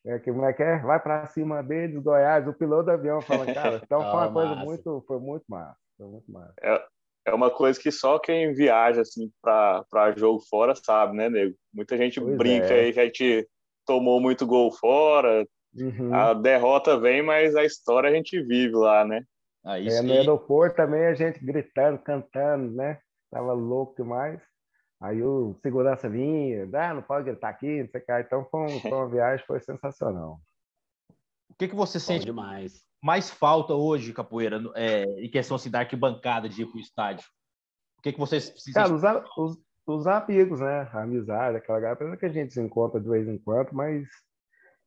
é 0.06 0.20
que 0.20 0.32
moleque 0.32 0.62
é, 0.62 0.80
vai 0.80 1.00
para 1.00 1.26
cima 1.28 1.64
deles, 1.64 2.02
Goiás, 2.02 2.48
o 2.48 2.54
piloto 2.54 2.86
do 2.86 2.92
avião 2.92 3.22
falando, 3.22 3.54
cara, 3.54 3.80
então 3.84 4.02
foi 4.02 4.10
uma 4.10 4.32
coisa 4.32 4.56
muito, 4.56 5.04
foi 5.08 5.20
muito 5.20 5.46
massa, 5.48 5.78
foi 5.98 6.08
muito 6.08 6.32
massa. 6.32 6.54
É, 6.62 6.84
é 7.28 7.34
uma 7.34 7.50
coisa 7.50 7.80
que 7.80 7.92
só 7.92 8.20
quem 8.20 8.54
viaja 8.54 9.02
assim 9.02 9.32
para 9.42 10.14
jogo 10.18 10.42
fora 10.50 10.76
sabe, 10.76 11.16
né, 11.16 11.30
nego? 11.30 11.56
Muita 11.74 11.98
gente 11.98 12.20
pois 12.20 12.38
brinca 12.38 12.74
é. 12.74 12.82
aí 12.82 12.94
que 12.94 13.00
a 13.00 13.06
gente 13.06 13.48
tomou 13.86 14.20
muito 14.20 14.46
gol 14.46 14.72
fora. 14.72 15.48
Uhum. 15.76 16.14
A 16.14 16.34
derrota 16.34 17.00
vem, 17.00 17.22
mas 17.22 17.56
a 17.56 17.64
história 17.64 18.10
a 18.10 18.14
gente 18.14 18.42
vive 18.42 18.76
lá, 18.76 19.06
né? 19.06 19.24
Ah, 19.64 19.80
é, 19.80 20.02
no 20.02 20.14
aeroporto 20.14 20.78
também 20.78 21.06
a 21.06 21.14
gente 21.14 21.44
gritando, 21.44 22.00
cantando, 22.00 22.72
né? 22.76 23.00
Tava 23.32 23.54
louco 23.54 23.96
demais. 24.02 24.42
Aí 25.02 25.24
o 25.24 25.56
segurança 25.62 26.10
vinha, 26.10 26.68
ah, 26.74 26.94
não 26.94 27.02
pode 27.02 27.26
gritar 27.26 27.50
aqui, 27.50 27.84
não 27.84 27.90
sei 27.90 28.02
o 28.02 28.06
que. 28.06 28.20
Então 28.20 28.46
foi, 28.50 28.62
um, 28.62 28.80
foi 28.80 28.92
uma 28.92 29.08
viagem, 29.10 29.46
foi 29.46 29.60
sensacional. 29.60 30.40
O 31.50 31.54
que, 31.58 31.68
que 31.68 31.76
você 31.76 31.98
Bom 31.98 32.04
sente 32.04 32.26
demais 32.26 32.90
mais 33.02 33.30
falta 33.30 33.74
hoje, 33.74 34.14
Capoeira, 34.14 34.62
é, 34.76 35.04
em 35.24 35.30
questão 35.30 35.56
assim, 35.56 35.70
da 35.70 35.80
arquibancada 35.80 36.50
de 36.50 36.62
ir 36.62 36.66
para 36.66 36.78
o 36.78 36.82
estádio? 36.82 37.26
O 37.98 38.02
que, 38.02 38.14
que 38.14 38.20
vocês 38.20 38.54
Cara, 38.74 38.94
os, 38.94 39.04
os, 39.38 39.58
os, 39.86 40.08
amigos, 40.08 40.60
né? 40.60 40.90
A 40.94 41.04
amizade, 41.04 41.58
aquela 41.58 41.80
galera 41.80 42.18
que 42.18 42.26
a 42.26 42.30
gente 42.30 42.54
se 42.54 42.62
encontra 42.62 43.00
de 43.00 43.10
vez 43.10 43.28
em 43.28 43.38
quando, 43.38 43.74
mas 43.74 44.08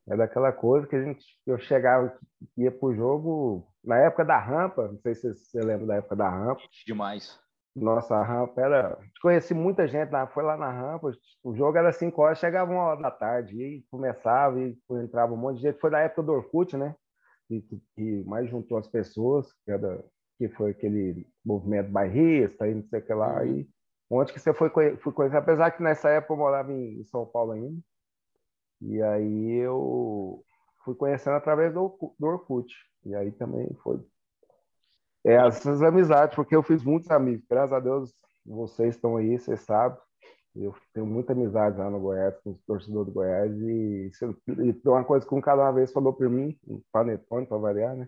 é 0.09 0.17
daquela 0.17 0.53
coisa 0.53 0.87
que 0.87 0.97
a 0.97 1.03
gente 1.03 1.25
eu 1.47 1.59
chegava 1.59 2.17
ia 2.57 2.71
pro 2.71 2.95
jogo 2.95 3.67
na 3.85 3.99
época 3.99 4.25
da 4.25 4.39
rampa, 4.39 4.89
não 4.89 4.99
sei 5.01 5.15
se 5.15 5.33
você 5.35 5.61
lembra 5.61 5.87
da 5.87 5.97
época 5.97 6.17
da 6.17 6.29
rampa. 6.29 6.63
Demais. 6.87 7.39
Nossa, 7.75 8.17
a 8.17 8.23
rampa 8.23 8.61
era. 8.61 8.99
Conheci 9.21 9.55
muita 9.55 9.89
gente 9.89 10.11
lá, 10.11 10.27
foi 10.27 10.45
lá 10.45 10.57
na 10.57 10.71
rampa. 10.71 11.11
O 11.43 11.55
jogo 11.55 11.79
era 11.79 11.93
5 11.93 12.21
horas, 12.21 12.39
chegava 12.39 12.71
uma 12.71 12.83
hora 12.83 13.01
da 13.01 13.11
tarde, 13.11 13.57
e 13.57 13.85
começava, 13.91 14.61
e 14.61 14.77
entrava 14.91 15.33
um 15.33 15.37
monte 15.37 15.57
de 15.57 15.63
gente. 15.63 15.81
Foi 15.81 15.91
da 15.91 16.01
época 16.01 16.23
do 16.23 16.33
Orkut, 16.33 16.77
né? 16.77 16.95
que, 17.61 17.83
que 17.95 18.25
mais 18.25 18.49
juntou 18.49 18.79
as 18.79 18.89
pessoas, 18.89 19.53
que, 19.65 19.71
era, 19.71 20.03
que 20.39 20.49
foi 20.49 20.71
aquele 20.71 21.27
movimento 21.45 21.91
bairrista 21.91 22.69
e 22.69 22.75
não 22.75 22.85
sei 22.85 23.01
o 23.01 23.05
que 23.05 23.13
lá. 23.13 23.43
Uhum. 23.43 23.57
E 23.57 23.69
onde 24.11 24.33
que 24.33 24.41
você 24.41 24.55
foi, 24.55 24.71
foi 24.71 25.13
conhecer? 25.13 25.37
Apesar 25.37 25.71
que 25.73 25.83
nessa 25.83 26.09
época 26.09 26.33
eu 26.33 26.39
morava 26.39 26.73
em 26.73 27.05
São 27.05 27.27
Paulo 27.27 27.53
ainda. 27.53 27.81
E 28.81 29.03
aí 29.03 29.53
eu 29.59 30.43
fui 30.85 30.95
conhecendo 30.95 31.37
através 31.37 31.73
do, 31.73 31.97
do 32.19 32.27
Orkut. 32.27 32.73
E 33.05 33.15
aí 33.15 33.31
também 33.33 33.69
foi. 33.83 34.01
É, 35.25 35.35
essas 35.35 35.83
amizades, 35.83 36.35
porque 36.35 36.55
eu 36.55 36.63
fiz 36.63 36.83
muitos 36.83 37.11
amigos. 37.11 37.45
Graças 37.49 37.73
a 37.73 37.81
Deus, 37.81 38.13
vocês 38.45 38.95
estão 38.95 39.17
aí, 39.17 39.39
vocês 39.39 39.61
sabem. 39.61 39.99
Eu 40.55 40.75
tenho 40.93 41.07
muita 41.07 41.33
amizade 41.33 41.79
lá 41.79 41.89
no 41.89 42.01
Goiás, 42.01 42.37
com 42.41 42.51
os 42.51 42.63
torcedores 42.65 43.07
do 43.07 43.13
Goiás, 43.13 43.51
e, 43.53 44.11
e 44.49 44.89
uma 44.89 45.05
coisa 45.05 45.27
que 45.27 45.35
um 45.35 45.41
cada 45.41 45.63
uma 45.63 45.73
vez 45.73 45.91
falou 45.91 46.13
para 46.13 46.29
mim, 46.29 46.59
um 46.69 46.83
panetone 46.93 47.47
para 47.47 47.57
variar, 47.57 47.97
né? 47.97 48.07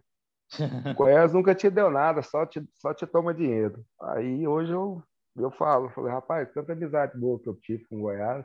O 0.90 0.94
Goiás 0.94 1.32
nunca 1.32 1.54
te 1.54 1.70
deu 1.70 1.90
nada, 1.90 2.20
só 2.20 2.44
te, 2.44 2.62
só 2.74 2.92
te 2.92 3.06
toma 3.06 3.32
dinheiro. 3.32 3.82
Aí 3.98 4.46
hoje 4.46 4.72
eu, 4.72 5.02
eu 5.36 5.50
falo, 5.50 5.86
eu 5.86 5.90
falei, 5.90 6.12
rapaz, 6.12 6.52
tanta 6.52 6.72
amizade 6.72 7.18
boa 7.18 7.40
que 7.40 7.48
eu 7.48 7.54
tive 7.54 7.84
com 7.86 7.96
o 7.96 8.02
Goiás, 8.02 8.44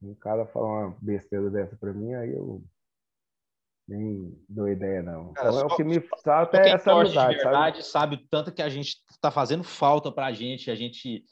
um 0.00 0.14
cara 0.14 0.46
fala 0.46 0.66
uma 0.66 0.96
besteira 1.00 1.50
dessa 1.50 1.76
para 1.76 1.92
mim, 1.92 2.14
aí 2.14 2.32
eu 2.32 2.62
nem 3.96 4.44
dou 4.48 4.68
ideia, 4.68 5.02
não. 5.02 5.32
Cara, 5.32 5.50
então, 5.50 5.60
é 5.60 5.64
o 5.64 5.76
que 5.76 5.84
me 5.84 6.00
falta 6.00 6.56
é 6.56 6.70
essa 6.70 6.92
amizade. 6.92 7.36
De 7.36 7.42
verdade, 7.42 7.82
sabe? 7.84 8.16
sabe 8.16 8.28
tanto 8.30 8.52
que 8.52 8.62
a 8.62 8.68
gente 8.68 8.96
está 9.10 9.30
fazendo 9.30 9.62
falta 9.62 10.10
para 10.10 10.26
a 10.26 10.32
gente, 10.32 10.70
a 10.70 10.74
gente 10.74 11.24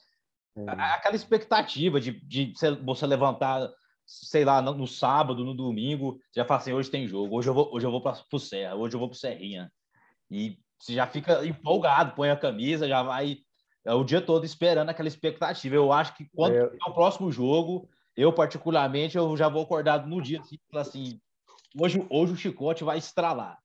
Aquela 0.67 1.17
expectativa 1.17 2.01
de, 2.01 2.13
de 2.27 2.53
você 2.85 3.07
levantar, 3.07 3.69
sei 4.05 4.45
lá, 4.45 4.61
no, 4.61 4.87
sábado, 4.87 5.45
no 5.45 5.55
domingo, 5.55 6.19
já 6.35 6.45
fala 6.45 6.61
assim, 6.61 6.73
hoje 6.73 6.91
tem 6.91 7.07
jogo, 7.07 7.37
hoje 7.37 7.49
eu 7.49 7.55
vou, 7.55 7.71
hoje 7.73 7.87
eu 7.87 7.91
vou 7.91 8.03
para 8.03 8.19
o 8.33 8.39
Serra, 8.39 8.75
hoje 8.75 8.95
eu 8.95 8.99
vou 8.99 9.09
para 9.09 9.17
o 9.17 9.19
Serrinha. 9.19 9.71
E 10.31 10.59
você 10.79 10.95
já 10.95 11.07
fica 11.07 11.47
empolgado, 11.47 12.15
põe 12.15 12.31
a 12.31 12.37
camisa, 12.37 12.89
já 12.89 13.03
vai 13.03 13.39
é, 13.85 13.95
o 13.95 14.05
dia 14.05 14.21
todo 14.21 14.45
esperando 14.45 14.91
aquela 14.91 15.09
expectativa. 15.09 15.75
Eu 15.75 15.93
acho 15.93 16.15
que 16.17 16.29
quando 16.35 16.57
é 16.57 16.71
o 16.87 16.95
próximo 16.95 17.31
jogo, 17.31 17.89
eu 18.17 18.33
particularmente, 18.33 19.17
eu 19.17 19.37
já 19.37 19.49
vou 19.49 19.63
acordado 19.63 20.09
no 20.09 20.21
dia 20.21 20.41
assim, 20.41 20.59
assim 20.75 21.21
hoje, 21.79 22.07
hoje 22.11 22.33
o 22.33 22.37
chicote 22.37 22.85
vai 22.85 22.99
estralar. 22.99 23.59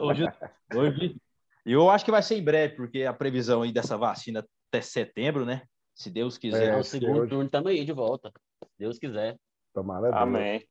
Hoje, 0.00 0.24
hoje, 0.74 1.16
eu 1.64 1.88
acho 1.90 2.04
que 2.04 2.10
vai 2.10 2.22
ser 2.22 2.36
em 2.36 2.44
breve, 2.44 2.76
porque 2.76 3.04
a 3.04 3.12
previsão 3.12 3.62
aí 3.62 3.72
dessa 3.72 3.96
vacina 3.96 4.46
até 4.68 4.80
setembro, 4.80 5.44
né? 5.44 5.62
Se 5.94 6.10
Deus 6.10 6.38
quiser. 6.38 6.74
É, 6.74 6.76
o 6.78 6.84
segundo 6.84 7.14
Deus... 7.14 7.28
turno 7.28 7.44
estamos 7.44 7.70
aí 7.70 7.84
de 7.84 7.92
volta. 7.92 8.32
Se 8.64 8.78
Deus 8.78 8.98
quiser. 8.98 9.36
Tomara 9.74 10.14
Amém. 10.14 10.66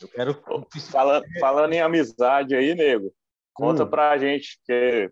Eu 0.00 0.08
quero. 0.08 0.42
Falando, 0.90 1.24
falando 1.38 1.72
em 1.72 1.80
amizade 1.80 2.54
aí, 2.54 2.74
nego, 2.74 3.12
conta 3.52 3.84
hum. 3.84 3.88
pra 3.88 4.16
gente, 4.16 4.60
que 4.64 5.10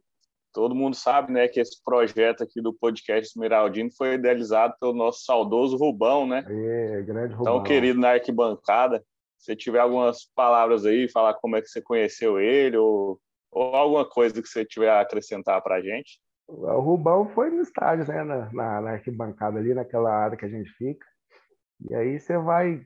todo 0.53 0.75
mundo 0.75 0.95
sabe, 0.95 1.33
né, 1.33 1.49
que 1.49 1.61
esse 1.61 1.83
projeto 1.85 2.43
aqui 2.43 2.61
do 2.61 2.73
podcast 2.73 3.29
Esmeraldino 3.29 3.91
foi 3.97 4.15
idealizado 4.15 4.75
pelo 4.81 4.95
nosso 4.95 5.25
saudoso 5.25 5.77
Rubão, 5.77 6.27
né? 6.27 6.45
É, 6.49 7.03
grande 7.03 7.35
Rubão. 7.35 7.55
Tão 7.55 7.63
querido 7.63 8.01
na 8.01 8.11
arquibancada. 8.11 9.05
Se 9.39 9.55
tiver 9.57 9.79
algumas 9.79 10.25
palavras 10.35 10.85
aí, 10.85 11.09
falar 11.09 11.35
como 11.35 11.57
é 11.57 11.63
que 11.63 11.69
você 11.69 11.81
conheceu 11.81 12.41
ele, 12.41 12.77
ou, 12.77 13.21
ou 13.51 13.75
alguma 13.75 14.09
coisa 14.09 14.43
que 14.43 14.49
você 14.49 14.65
tiver 14.65 14.91
a 14.91 15.01
acrescentar 15.01 15.63
pra 15.63 15.81
gente. 15.81 16.21
O 16.49 16.81
Rubão 16.81 17.29
foi 17.35 17.51
no 17.51 17.63
estádio, 17.63 18.07
né? 18.09 18.25
Na, 18.25 18.53
na, 18.53 18.81
na, 18.81 18.91
arquibancada 18.93 19.59
ali, 19.59 19.75
naquela 19.75 20.11
área 20.11 20.37
que 20.37 20.47
a 20.47 20.49
gente 20.49 20.71
fica. 20.73 21.07
E 21.89 21.95
aí 21.95 22.19
você 22.19 22.37
vai 22.39 22.85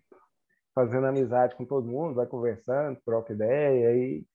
fazendo 0.75 1.07
amizade 1.07 1.55
com 1.55 1.65
todo 1.65 1.89
mundo, 1.89 2.15
vai 2.15 2.27
conversando, 2.27 3.01
troca 3.05 3.33
ideia. 3.33 3.97
E, 3.97 4.27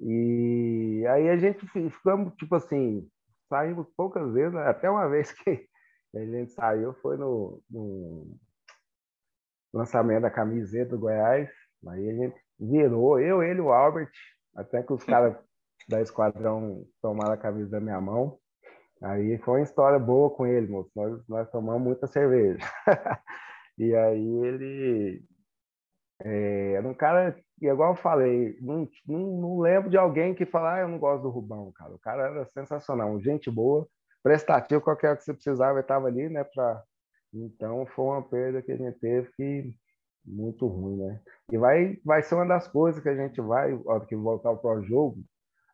e 0.00 1.06
aí 1.06 1.28
a 1.28 1.36
gente 1.36 1.66
ficamos, 1.66 2.34
tipo 2.34 2.54
assim, 2.54 3.06
saímos 3.48 3.86
poucas 3.96 4.32
vezes, 4.32 4.54
né? 4.54 4.66
até 4.66 4.88
uma 4.88 5.06
vez 5.10 5.30
que 5.32 5.68
a 6.14 6.24
gente 6.24 6.52
saiu 6.52 6.94
foi 6.94 7.16
no, 7.16 7.62
no 7.70 8.34
lançamento 9.72 10.22
da 10.22 10.30
camiseta 10.30 10.90
do 10.90 10.98
Goiás. 10.98 11.48
Aí 11.88 12.10
a 12.10 12.14
gente 12.14 12.36
virou, 12.58 13.18
eu, 13.18 13.42
ele 13.42 13.60
o 13.60 13.72
Albert, 13.72 14.10
até 14.54 14.82
que 14.82 14.92
os 14.92 15.02
caras 15.04 15.36
da 15.88 16.00
esquadrão 16.00 16.84
tomaram 17.00 17.32
a 17.32 17.36
camisa 17.36 17.70
da 17.70 17.80
minha 17.80 18.00
mão. 18.00 18.38
Aí 19.02 19.36
foi 19.38 19.60
uma 19.60 19.64
história 19.64 19.98
boa 19.98 20.30
com 20.30 20.46
ele, 20.46 20.68
moço. 20.68 20.90
Nós, 20.94 21.28
nós 21.28 21.50
tomamos 21.50 21.82
muita 21.82 22.06
cerveja. 22.06 22.58
e 23.76 23.94
aí 23.94 24.44
ele 24.44 25.24
é, 26.24 26.74
era 26.74 26.88
um 26.88 26.94
cara, 26.94 27.36
igual 27.60 27.92
eu 27.92 27.96
falei, 27.96 28.56
não, 28.60 28.88
não, 29.06 29.18
não 29.40 29.58
lembro 29.58 29.90
de 29.90 29.96
alguém 29.96 30.34
que 30.34 30.46
falar, 30.46 30.76
ah, 30.76 30.80
eu 30.80 30.88
não 30.88 30.98
gosto 30.98 31.22
do 31.22 31.30
Rubão, 31.30 31.72
cara. 31.72 31.92
O 31.94 31.98
cara 31.98 32.22
era 32.28 32.46
sensacional, 32.46 33.20
gente 33.20 33.50
boa, 33.50 33.88
prestativo, 34.22 34.80
qualquer 34.80 35.16
que 35.16 35.24
você 35.24 35.34
precisava, 35.34 35.72
ele 35.72 35.80
estava 35.80 36.06
ali, 36.06 36.28
né? 36.28 36.44
Pra... 36.44 36.82
Então 37.32 37.86
foi 37.86 38.04
uma 38.04 38.22
perda 38.22 38.62
que 38.62 38.72
a 38.72 38.76
gente 38.76 38.98
teve 38.98 39.30
que 39.32 39.74
muito 40.24 40.66
ruim, 40.66 40.96
né? 40.96 41.20
E 41.50 41.58
vai, 41.58 41.98
vai 42.04 42.22
ser 42.22 42.34
uma 42.34 42.46
das 42.46 42.68
coisas 42.68 43.02
que 43.02 43.08
a 43.08 43.16
gente 43.16 43.40
vai, 43.40 43.74
hora 43.84 44.06
que 44.06 44.14
voltar 44.14 44.54
para 44.54 44.78
o 44.78 44.82
jogo, 44.82 45.22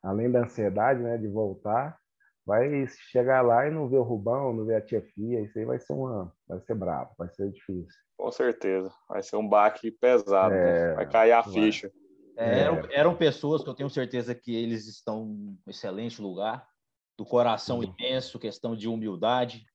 além 0.02 0.30
da 0.30 0.40
ansiedade, 0.44 1.00
né, 1.00 1.18
de 1.18 1.28
voltar, 1.28 1.98
vai 2.46 2.86
chegar 3.10 3.42
lá 3.42 3.66
e 3.66 3.70
não 3.70 3.88
ver 3.88 3.98
o 3.98 4.02
Rubão, 4.02 4.54
não 4.54 4.64
ver 4.64 4.76
a 4.76 4.80
tia 4.80 5.02
Fia, 5.02 5.40
isso 5.40 5.58
aí 5.58 5.64
vai 5.64 5.78
ser 5.78 5.92
uma, 5.92 6.32
vai 6.46 6.60
ser 6.60 6.74
bravo, 6.74 7.10
vai 7.18 7.28
ser 7.28 7.50
difícil. 7.50 8.00
Com 8.16 8.32
certeza, 8.32 8.90
vai 9.08 9.22
ser 9.22 9.36
um 9.36 9.46
baque 9.46 9.90
pesado, 9.90 10.54
né? 10.54 10.92
é, 10.92 10.94
vai 10.94 11.08
cair 11.08 11.32
a 11.32 11.42
vai. 11.42 11.52
ficha. 11.52 11.92
É, 12.36 12.60
eram, 12.60 12.88
eram, 12.90 13.16
pessoas 13.16 13.62
que 13.62 13.68
eu 13.68 13.74
tenho 13.74 13.90
certeza 13.90 14.34
que 14.34 14.54
eles 14.54 14.86
estão 14.86 15.26
em 15.66 15.70
excelente 15.70 16.22
lugar, 16.22 16.66
do 17.18 17.24
coração 17.26 17.82
imenso, 17.82 18.38
questão 18.38 18.76
de 18.76 18.88
humildade, 18.88 19.66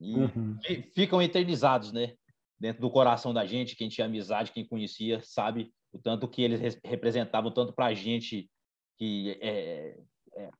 e 0.00 0.14
uhum. 0.14 0.58
ficam 0.94 1.20
eternizados, 1.20 1.92
né? 1.92 2.14
Dentro 2.58 2.80
do 2.80 2.90
coração 2.90 3.34
da 3.34 3.44
gente, 3.44 3.76
quem 3.76 3.88
tinha 3.88 4.06
amizade, 4.06 4.52
quem 4.52 4.66
conhecia, 4.66 5.20
sabe 5.22 5.72
o 5.92 5.98
tanto 5.98 6.28
que 6.28 6.42
eles 6.42 6.78
representavam, 6.84 7.52
tanto 7.52 7.72
para 7.72 7.86
a 7.86 7.94
gente 7.94 8.50
que 8.96 9.38
é, 9.40 9.98
é, 10.34 10.50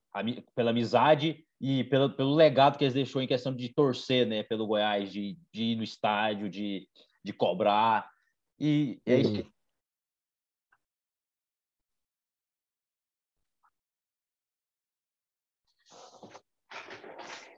pela 0.54 0.70
amizade 0.70 1.46
e 1.60 1.84
pelo, 1.84 2.10
pelo 2.10 2.34
legado 2.34 2.76
que 2.76 2.84
eles 2.84 2.94
deixou 2.94 3.22
em 3.22 3.26
questão 3.26 3.54
de 3.54 3.68
torcer, 3.68 4.26
né, 4.26 4.42
pelo 4.42 4.66
Goiás, 4.66 5.12
de, 5.12 5.38
de 5.52 5.62
ir 5.62 5.76
no 5.76 5.82
estádio, 5.82 6.48
de, 6.48 6.88
de 7.22 7.32
cobrar. 7.32 8.10
E 8.58 9.00
é 9.06 9.20
isso 9.20 9.32
que... 9.32 9.46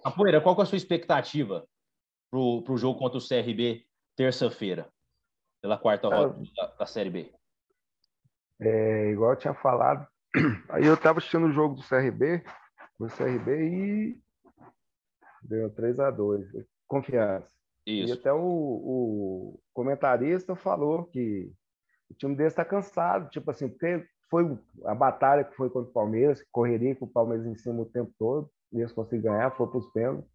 Apoeira, 0.04 0.40
qual 0.40 0.58
é 0.58 0.62
a 0.62 0.66
sua 0.66 0.76
expectativa 0.76 1.64
para 2.32 2.72
o 2.72 2.76
jogo 2.78 2.98
contra 2.98 3.18
o 3.18 3.22
CRB 3.22 3.84
terça-feira, 4.16 4.88
pela 5.60 5.76
quarta 5.76 6.08
rodada 6.08 6.42
da, 6.56 6.66
da 6.78 6.86
Série 6.86 7.10
B? 7.10 7.32
É, 8.60 9.10
igual 9.10 9.32
eu 9.32 9.36
tinha 9.36 9.54
falado, 9.54 10.06
Aí 10.70 10.86
eu 10.86 10.96
tava 10.96 11.18
assistindo 11.18 11.46
o 11.46 11.52
jogo 11.52 11.74
do 11.74 11.82
CRB, 11.82 12.42
do 12.98 13.06
CRB 13.08 13.68
e 13.68 14.22
deu 15.42 15.70
3 15.70 16.00
a 16.00 16.10
2 16.10 16.46
Confiança. 16.86 17.48
Isso. 17.86 18.10
E 18.10 18.12
até 18.12 18.32
o, 18.32 18.38
o 18.38 19.60
comentarista 19.72 20.54
falou 20.54 21.04
que 21.04 21.52
o 22.10 22.14
time 22.14 22.34
dele 22.34 22.48
está 22.48 22.64
cansado, 22.64 23.28
tipo 23.30 23.50
assim, 23.50 23.68
porque 23.68 24.06
foi 24.30 24.58
a 24.84 24.94
batalha 24.94 25.44
que 25.44 25.56
foi 25.56 25.68
contra 25.68 25.90
o 25.90 25.92
Palmeiras, 25.92 26.44
correria 26.50 26.94
com 26.94 27.06
o 27.06 27.10
Palmeiras 27.10 27.46
em 27.46 27.56
cima 27.56 27.82
o 27.82 27.86
tempo 27.86 28.12
todo, 28.18 28.50
e 28.72 28.78
eles 28.78 28.92
conseguiram 28.92 29.34
ganhar, 29.34 29.50
foi 29.50 29.66
para 29.66 29.78
os 29.78 29.90
pênaltis. 29.92 30.30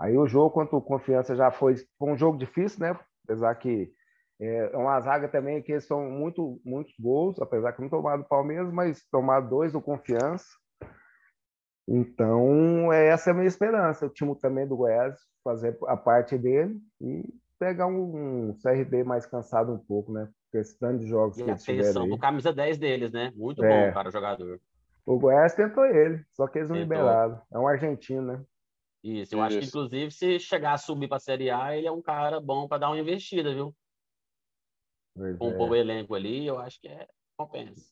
Aí 0.00 0.16
o 0.16 0.26
jogo 0.26 0.50
contra 0.50 0.76
o 0.76 0.82
Confiança 0.82 1.36
já 1.36 1.50
foi, 1.50 1.76
foi 1.98 2.10
um 2.10 2.16
jogo 2.16 2.38
difícil, 2.38 2.80
né? 2.80 2.98
Apesar 3.24 3.54
que 3.56 3.92
é, 4.40 4.70
é 4.72 4.76
uma 4.76 4.98
zaga 5.00 5.28
também 5.28 5.62
que 5.62 5.78
são 5.80 6.10
muito, 6.10 6.58
muitos 6.64 6.94
gols, 6.98 7.38
apesar 7.38 7.72
que 7.72 7.82
não 7.82 7.90
tomaram 7.90 8.22
do 8.22 8.28
Palmeiras, 8.28 8.72
mas 8.72 9.04
tomaram 9.12 9.46
dois 9.46 9.72
do 9.72 9.80
Confiança. 9.82 10.46
Então, 11.86 12.90
é, 12.90 13.08
essa 13.08 13.30
é 13.30 13.32
a 13.32 13.34
minha 13.34 13.46
esperança. 13.46 14.06
O 14.06 14.10
time 14.10 14.34
também 14.36 14.66
do 14.66 14.76
Goiás 14.76 15.18
fazer 15.44 15.76
a 15.86 15.96
parte 15.96 16.38
dele 16.38 16.78
e 17.00 17.22
pegar 17.58 17.86
um, 17.86 18.48
um 18.50 18.56
CRB 18.62 19.04
mais 19.04 19.26
cansado 19.26 19.72
um 19.72 19.78
pouco, 19.78 20.12
né? 20.12 20.30
Porque 20.44 20.58
esse 20.58 20.78
tanto 20.78 21.00
de 21.00 21.06
jogos 21.06 21.38
e 21.38 21.44
que 21.44 21.50
eles 21.50 21.62
tiveram 21.62 22.04
aí. 22.04 22.18
camisa 22.18 22.52
10 22.52 22.78
deles, 22.78 23.12
né? 23.12 23.32
Muito 23.36 23.62
é. 23.62 23.68
bom, 23.68 23.92
cara, 23.92 24.08
o 24.08 24.12
jogador. 24.12 24.58
O 25.04 25.18
Goiás 25.18 25.54
tentou 25.54 25.84
ele, 25.84 26.24
só 26.32 26.46
que 26.46 26.58
eles 26.58 26.70
não 26.70 26.76
liberaram. 26.76 27.40
É 27.52 27.58
um 27.58 27.68
argentino, 27.68 28.22
né? 28.22 28.40
Isso, 29.02 29.34
eu 29.34 29.38
Isso. 29.38 29.46
acho 29.46 29.58
que, 29.58 29.66
inclusive, 29.66 30.10
se 30.10 30.38
chegar 30.38 30.74
a 30.74 30.78
subir 30.78 31.08
para 31.08 31.16
a 31.16 31.20
Série 31.20 31.50
A, 31.50 31.76
ele 31.76 31.86
é 31.86 31.92
um 31.92 32.02
cara 32.02 32.40
bom 32.40 32.68
para 32.68 32.78
dar 32.78 32.90
uma 32.90 32.98
investida, 32.98 33.54
viu? 33.54 33.74
compor 35.38 35.68
é. 35.68 35.70
o 35.70 35.74
elenco 35.74 36.14
ali, 36.14 36.46
eu 36.46 36.58
acho 36.58 36.80
que 36.80 36.88
é 36.88 37.06
compensa. 37.36 37.84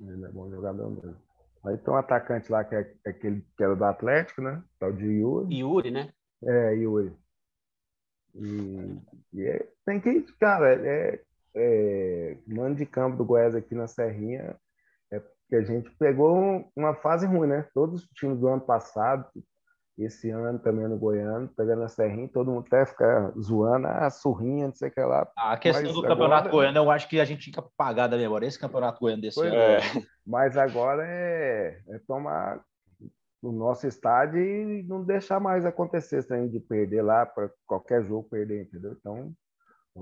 Ele 0.00 0.24
é 0.24 0.28
bom 0.28 0.50
jogador 0.50 0.90
mesmo. 0.90 1.16
Aí 1.64 1.76
tem 1.78 1.92
um 1.92 1.96
atacante 1.96 2.50
lá 2.50 2.64
que 2.64 2.74
é, 2.74 2.94
é 3.04 3.10
aquele 3.10 3.44
que 3.56 3.62
era 3.62 3.74
do 3.74 3.84
Atlético, 3.84 4.40
né? 4.40 4.62
Tal 4.78 4.92
de 4.92 5.04
Yuri. 5.04 5.58
Yuri, 5.58 5.90
né? 5.90 6.12
É, 6.44 6.74
Yuri. 6.74 7.12
E, 8.34 9.00
e 9.32 9.42
é, 9.42 9.68
tem 9.84 10.00
que, 10.00 10.22
cara, 10.38 10.74
é, 10.74 11.20
é, 11.54 12.38
mano 12.46 12.74
de 12.74 12.84
campo 12.86 13.16
do 13.16 13.24
Goiás 13.24 13.54
aqui 13.54 13.74
na 13.74 13.86
Serrinha 13.88 14.56
é 15.10 15.20
que 15.48 15.56
a 15.56 15.62
gente 15.62 15.90
pegou 15.96 16.70
uma 16.76 16.94
fase 16.94 17.26
ruim, 17.26 17.48
né? 17.48 17.68
Todos 17.74 18.02
os 18.02 18.08
times 18.10 18.38
do 18.38 18.48
ano 18.48 18.60
passado, 18.60 19.26
esse 19.98 20.30
ano 20.30 20.58
também 20.58 20.86
no 20.86 20.98
Goiano, 20.98 21.48
pegando 21.56 21.82
a 21.82 21.88
serrinha, 21.88 22.28
todo 22.28 22.50
mundo 22.50 22.66
até 22.66 22.84
ficar 22.84 23.32
zoando, 23.40 23.86
a 23.86 24.06
ah, 24.06 24.10
surrinha, 24.10 24.66
não 24.66 24.74
sei 24.74 24.88
o 24.88 24.92
que 24.92 25.00
lá. 25.00 25.30
A 25.36 25.56
questão 25.56 25.84
mas 25.84 25.92
do 25.92 25.98
agora... 26.00 26.14
campeonato 26.14 26.50
goiano, 26.50 26.78
eu 26.78 26.90
acho 26.90 27.08
que 27.08 27.18
a 27.18 27.24
gente 27.24 27.50
tinha 27.50 27.62
que 27.62 27.70
pagar 27.76 28.06
da 28.06 28.16
memória 28.16 28.46
esse 28.46 28.58
campeonato 28.58 29.00
goiano 29.00 29.22
desse 29.22 29.40
ano. 29.40 29.54
É. 29.54 29.78
Mas 30.26 30.56
agora 30.56 31.02
é, 31.06 31.80
é 31.88 31.98
tomar 32.06 32.60
o 33.42 33.52
nosso 33.52 33.86
estádio 33.86 34.40
e 34.40 34.82
não 34.82 35.04
deixar 35.04 35.40
mais 35.40 35.64
acontecer 35.64 36.18
isso 36.18 36.48
de 36.48 36.60
perder 36.60 37.02
lá 37.02 37.24
para 37.24 37.50
qualquer 37.66 38.04
jogo 38.04 38.28
perder, 38.28 38.64
entendeu? 38.64 38.96
Então. 38.98 39.32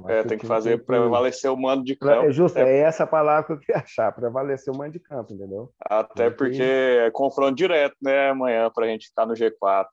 É, 0.08 0.24
tem 0.24 0.36
que 0.36 0.46
fazer 0.46 0.78
que... 0.78 0.84
prevalecer 0.86 1.50
o 1.50 1.56
mando 1.56 1.84
de 1.84 1.94
campo. 1.94 2.26
É 2.26 2.32
justo, 2.32 2.58
é. 2.58 2.62
é 2.62 2.80
essa 2.80 3.06
palavra 3.06 3.44
que 3.44 3.52
eu 3.52 3.58
queria 3.58 3.82
achar, 3.82 4.12
prevalecer 4.12 4.72
o 4.72 4.76
mando 4.76 4.92
de 4.92 4.98
campo, 4.98 5.32
entendeu? 5.32 5.72
Até 5.80 6.30
porque 6.30 6.62
é 6.62 7.10
confronto 7.10 7.54
direto, 7.54 7.96
né, 8.02 8.30
amanhã, 8.30 8.70
para 8.70 8.86
a 8.86 8.88
gente 8.88 9.04
estar 9.04 9.24
no 9.24 9.34
G4. 9.34 9.86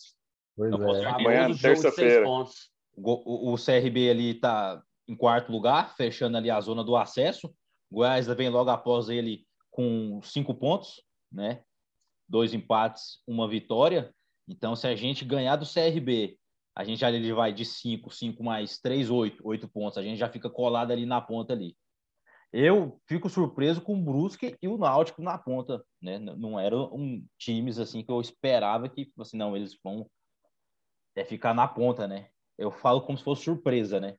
Pois 0.56 0.74
é. 0.74 1.06
Amanhã, 1.06 1.50
terça-feira. 1.56 2.28
O, 2.28 3.54
o 3.54 3.56
CRB 3.56 4.10
ali 4.10 4.32
está 4.32 4.82
em 5.08 5.16
quarto 5.16 5.52
lugar, 5.52 5.96
fechando 5.96 6.38
ali 6.38 6.50
a 6.50 6.60
zona 6.60 6.84
do 6.84 6.96
acesso. 6.96 7.54
Goiás 7.92 8.28
vem 8.28 8.50
logo 8.50 8.70
após 8.70 9.10
ele 9.10 9.46
com 9.70 10.20
cinco 10.24 10.54
pontos, 10.54 11.04
né? 11.32 11.62
Dois 12.28 12.54
empates, 12.54 13.20
uma 13.28 13.48
vitória. 13.48 14.14
Então, 14.48 14.76
se 14.76 14.88
a 14.88 14.96
gente 14.96 15.26
ganhar 15.26 15.56
do 15.56 15.66
CRB 15.66 16.38
a 16.76 16.84
gente 16.84 17.00
já 17.00 17.12
ele 17.12 17.34
vai 17.34 17.52
de 17.54 17.66
5, 17.66 18.10
5 18.10 18.44
mais 18.44 18.80
3, 18.80 19.10
8, 19.10 19.42
8 19.46 19.68
pontos. 19.68 19.98
A 19.98 20.04
gente 20.04 20.18
já 20.18 20.30
fica 20.30 20.50
colado 20.50 20.92
ali 20.92 21.06
na 21.06 21.20
ponta 21.20 21.54
ali. 21.54 21.76
Eu 22.54 23.00
fico 23.08 23.30
surpreso 23.30 23.82
com 23.82 23.94
o 23.94 24.04
Brusque 24.04 24.58
e 24.62 24.68
o 24.68 24.78
Náutico 24.78 25.22
na 25.22 25.38
ponta, 25.38 25.84
né? 26.02 26.20
Não 26.20 26.60
eram 26.60 26.94
um, 26.94 27.26
times 27.38 27.80
assim 27.80 28.04
que 28.04 28.12
eu 28.12 28.20
esperava 28.20 28.90
que, 28.90 29.06
tipo 29.06 29.22
assim, 29.22 29.38
não, 29.38 29.56
eles 29.56 29.78
vão 29.82 30.06
é, 31.16 31.24
ficar 31.24 31.54
na 31.54 31.68
ponta, 31.68 32.08
né? 32.08 32.28
Eu 32.58 32.72
falo 32.72 33.02
como 33.02 33.18
se 33.18 33.24
fosse 33.24 33.44
surpresa, 33.44 34.00
né? 34.00 34.18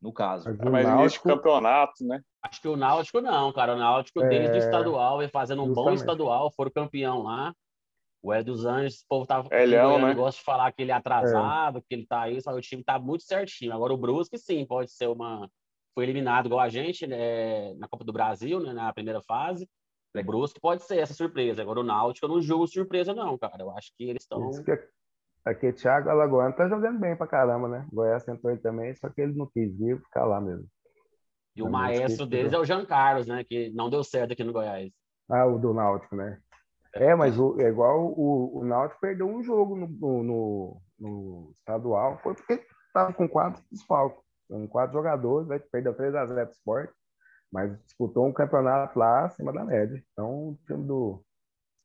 No 0.00 0.12
caso. 0.12 0.48
Mas, 0.48 0.70
Mas 0.70 0.86
Náutico... 0.86 1.28
campeonato, 1.28 2.04
né? 2.04 2.20
Acho 2.42 2.60
que 2.60 2.68
o 2.68 2.76
Náutico 2.76 3.20
não, 3.20 3.52
cara. 3.52 3.74
O 3.74 3.78
Náutico 3.78 4.22
é... 4.22 4.28
desde 4.28 4.56
o 4.56 4.58
estadual 4.58 5.18
vem 5.18 5.28
fazendo 5.28 5.62
um 5.62 5.66
Justamente. 5.66 5.90
bom 5.90 5.94
estadual, 5.94 6.52
foram 6.52 6.70
campeão 6.70 7.22
lá. 7.22 7.54
O 8.24 8.32
Ed 8.32 8.46
dos 8.46 8.64
Anjos, 8.64 9.02
o 9.02 9.06
povo 9.06 9.26
tava 9.26 9.48
é 9.50 9.66
leão, 9.66 9.98
né? 9.98 10.14
gosta 10.14 10.38
de 10.38 10.44
falar 10.46 10.72
que 10.72 10.80
ele 10.80 10.90
é 10.90 10.94
atrasado, 10.94 11.76
é. 11.76 11.80
que 11.82 11.94
ele 11.94 12.06
tá 12.06 12.22
aí, 12.22 12.40
só 12.40 12.52
que 12.52 12.58
o 12.58 12.62
time 12.62 12.82
tá 12.82 12.98
muito 12.98 13.22
certinho. 13.22 13.74
Agora 13.74 13.92
o 13.92 13.98
Brusque, 13.98 14.38
sim, 14.38 14.64
pode 14.64 14.90
ser 14.90 15.08
uma. 15.08 15.46
Foi 15.94 16.04
eliminado 16.04 16.46
igual 16.46 16.60
a 16.60 16.70
gente 16.70 17.06
né, 17.06 17.74
na 17.74 17.86
Copa 17.86 18.02
do 18.02 18.14
Brasil, 18.14 18.60
né, 18.60 18.72
na 18.72 18.90
primeira 18.94 19.20
fase. 19.20 19.68
O 20.16 20.24
Brusque 20.24 20.58
pode 20.58 20.84
ser 20.84 21.00
essa 21.00 21.12
surpresa. 21.12 21.60
Agora 21.60 21.80
o 21.80 21.84
Náutico 21.84 22.24
eu 22.24 22.30
não 22.30 22.40
julgo 22.40 22.66
surpresa, 22.66 23.12
não, 23.12 23.36
cara. 23.36 23.62
Eu 23.62 23.70
acho 23.76 23.92
que 23.94 24.04
eles 24.04 24.22
estão. 24.22 24.50
Aqui, 25.44 25.70
Thiago 25.74 26.08
Alagoano 26.08 26.56
tá 26.56 26.66
jogando 26.66 26.98
bem 26.98 27.14
pra 27.14 27.26
caramba, 27.26 27.68
né? 27.68 27.86
O 27.92 27.96
Goiás 27.96 28.24
tentou 28.24 28.50
ele 28.50 28.60
também, 28.60 28.94
só 28.94 29.10
que 29.10 29.20
ele 29.20 29.34
não 29.34 29.46
quis 29.46 29.76
vir 29.76 30.00
ficar 30.00 30.24
lá 30.24 30.40
mesmo. 30.40 30.66
E 31.54 31.62
o 31.62 31.70
maestro 31.70 32.24
deles 32.24 32.54
é 32.54 32.58
o 32.58 32.64
Jean 32.64 32.86
Carlos, 32.86 33.26
né? 33.26 33.44
Que 33.44 33.70
não 33.74 33.90
deu 33.90 34.02
certo 34.02 34.32
aqui 34.32 34.42
no 34.42 34.52
Goiás. 34.54 34.90
Ah, 35.30 35.44
o 35.44 35.58
do 35.58 35.74
Náutico, 35.74 36.16
né? 36.16 36.40
É, 36.94 37.14
mas 37.14 37.38
o, 37.38 37.60
é 37.60 37.68
igual 37.68 38.06
o, 38.06 38.58
o 38.58 38.64
Náutico 38.64 39.00
perdeu 39.00 39.26
um 39.28 39.42
jogo 39.42 39.74
no, 39.76 40.22
no, 40.22 40.82
no 40.98 41.54
estadual, 41.58 42.18
foi 42.22 42.34
porque 42.34 42.64
estava 42.86 43.12
com 43.12 43.28
quatro 43.28 43.62
desfalques, 43.70 44.22
com 44.48 44.68
quatro 44.68 44.92
jogadores, 44.92 45.48
né, 45.48 45.58
perdeu 45.72 45.94
3 45.94 46.14
a 46.14 46.26
0 46.26 46.46
do 46.46 46.52
esporte, 46.52 46.92
mas 47.50 47.76
disputou 47.82 48.26
um 48.26 48.32
campeonato 48.32 48.98
lá 48.98 49.24
acima 49.24 49.52
da 49.52 49.64
média. 49.64 50.02
Então, 50.12 50.50
o 50.50 50.58
time 50.66 50.84
do, 50.84 51.24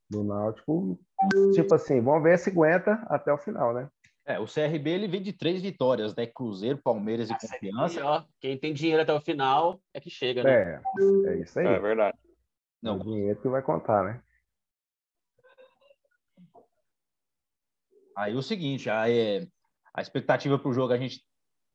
do 0.09 0.23
Náutico, 0.23 0.99
tipo 1.53 1.73
assim, 1.73 2.01
vamos 2.01 2.23
ver 2.23 2.37
se 2.37 2.51
aguenta 2.51 2.93
até 3.07 3.33
o 3.33 3.37
final, 3.37 3.73
né? 3.73 3.89
É, 4.25 4.39
o 4.39 4.45
CRB 4.45 4.91
ele 4.91 5.07
vem 5.07 5.23
de 5.23 5.33
três 5.33 5.59
vitórias, 5.59 6.15
né? 6.15 6.27
Cruzeiro, 6.27 6.77
Palmeiras 6.77 7.31
e 7.31 7.33
Essa 7.33 7.55
aqui, 7.55 7.71
Confiança. 7.71 8.05
ó, 8.05 8.23
quem 8.39 8.59
tem 8.59 8.75
dinheiro 8.75 9.01
até 9.01 9.11
o 9.11 9.19
final 9.19 9.81
é 9.91 9.99
que 9.99 10.11
chega, 10.11 10.43
né? 10.43 10.51
É, 10.53 10.81
é 11.29 11.37
isso 11.39 11.59
aí. 11.59 11.65
É 11.65 11.79
verdade. 11.79 12.15
Não, 12.79 12.97
o 12.97 13.03
dinheiro 13.03 13.41
que 13.41 13.47
vai 13.47 13.63
contar, 13.63 14.03
né? 14.03 14.21
Aí 18.19 18.35
o 18.35 18.41
seguinte, 18.41 18.89
a, 18.89 19.09
é, 19.09 19.47
a 19.93 20.01
expectativa 20.01 20.59
para 20.59 20.69
o 20.69 20.73
jogo, 20.73 20.91
a 20.91 20.97
gente 20.97 21.25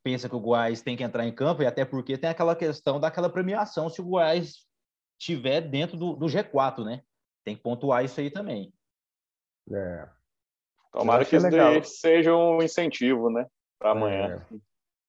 pensa 0.05 0.29
que 0.29 0.37
o 0.37 0.41
Goiás 0.41 0.83
tem 0.83 0.95
que 0.95 1.03
entrar 1.03 1.27
em 1.27 1.35
campo, 1.35 1.63
e 1.63 1.67
até 1.67 1.87
porque 1.87 2.19
tem 2.19 2.29
aquela 2.29 2.55
questão 2.55 3.01
daquela 3.01 3.31
premiação 3.31 3.89
se 3.89 4.03
o 4.03 4.05
Goiás 4.05 4.67
estiver 5.19 5.63
dentro 5.63 5.97
do, 5.97 6.15
do 6.15 6.27
G4, 6.27 6.85
né? 6.85 7.01
Tem 7.47 7.57
que 7.57 7.63
pontuar 7.63 8.05
isso 8.05 8.21
aí 8.21 8.31
também. 8.31 8.75
É. 9.73 10.07
Tomara 10.93 11.25
que 11.25 11.35
isso 11.35 11.47
legal. 11.47 11.73
daí 11.73 11.85
seja 11.85 12.37
um 12.37 12.63
incentivo, 12.63 13.31
né? 13.31 13.47
Para 13.79 13.93
amanhã. 13.93 14.47
Isso 14.51 14.63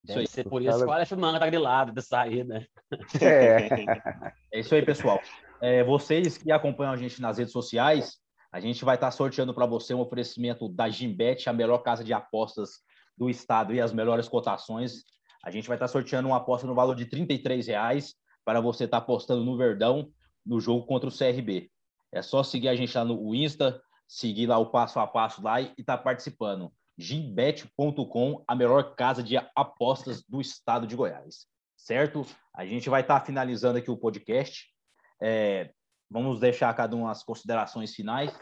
Deve 0.06 0.20
aí. 0.22 0.28
ser 0.28 0.48
por 0.48 0.62
isso 0.62 0.78
que 0.78 0.86
o 0.86 0.92
Aleph 0.92 1.12
Manga 1.12 1.40
tá 1.40 1.48
grilado 1.48 1.92
de 1.92 2.02
sair, 2.02 2.46
né? 2.46 2.66
É. 3.22 3.68
É 4.54 4.60
isso 4.62 4.74
aí, 4.74 4.86
pessoal. 4.86 5.20
É, 5.60 5.84
vocês 5.84 6.38
que 6.38 6.50
acompanham 6.50 6.94
a 6.94 6.98
gente 6.98 7.22
nas 7.22 7.38
redes 7.38 7.52
sociais, 7.52 8.24
a 8.56 8.60
gente 8.62 8.86
vai 8.86 8.96
estar 8.96 9.12
sorteando 9.12 9.54
para 9.54 9.66
você 9.66 9.94
um 9.94 10.00
oferecimento 10.00 10.70
da 10.70 10.88
Gimbet, 10.88 11.50
a 11.50 11.52
melhor 11.52 11.80
casa 11.80 12.06
de 12.06 12.14
apostas 12.14 12.80
do 13.18 13.30
estado 13.30 13.74
e 13.74 13.82
as 13.82 13.92
melhores 13.92 14.30
cotações. 14.30 15.04
A 15.44 15.52
gente 15.52 15.68
vai 15.68 15.76
estar 15.76 15.90
sorteando 15.90 16.30
uma 16.30 16.38
aposta 16.38 16.66
no 16.66 16.74
valor 16.74 16.96
de 16.96 17.06
33 17.06 17.68
reais 17.68 18.16
para 18.46 18.62
você 18.62 18.86
estar 18.86 19.00
apostando 19.00 19.44
no 19.44 19.58
Verdão 19.58 20.10
no 20.46 20.62
jogo 20.62 20.88
contra 20.88 21.10
o 21.10 21.12
CRB. 21.12 21.70
É 22.14 22.22
só 22.22 22.44
seguir 22.44 22.70
a 22.70 22.76
gente 22.78 22.98
lá 22.98 23.04
no 23.04 23.36
Insta, 23.36 23.82
seguir 24.08 24.48
lá 24.48 24.58
o 24.58 24.68
passo 24.68 25.02
a 25.02 25.06
passo 25.06 25.44
lá 25.44 25.60
e 25.60 25.74
estar 25.78 25.98
participando. 25.98 26.72
Gimbet.com, 26.98 28.42
a 28.48 28.56
melhor 28.56 28.96
casa 28.96 29.22
de 29.22 29.36
apostas 29.54 30.24
do 30.30 30.40
estado 30.40 30.88
de 30.88 30.96
Goiás. 30.96 31.46
Certo? 31.76 32.26
A 32.56 32.66
gente 32.66 32.90
vai 32.90 33.02
estar 33.02 33.20
finalizando 33.26 33.80
aqui 33.80 33.92
o 33.92 33.98
podcast. 33.98 34.66
É, 35.22 35.72
vamos 36.16 36.40
deixar 36.40 36.74
cada 36.74 36.96
um 36.96 37.10
as 37.10 37.24
considerações 37.24 37.94
finais 37.94 38.34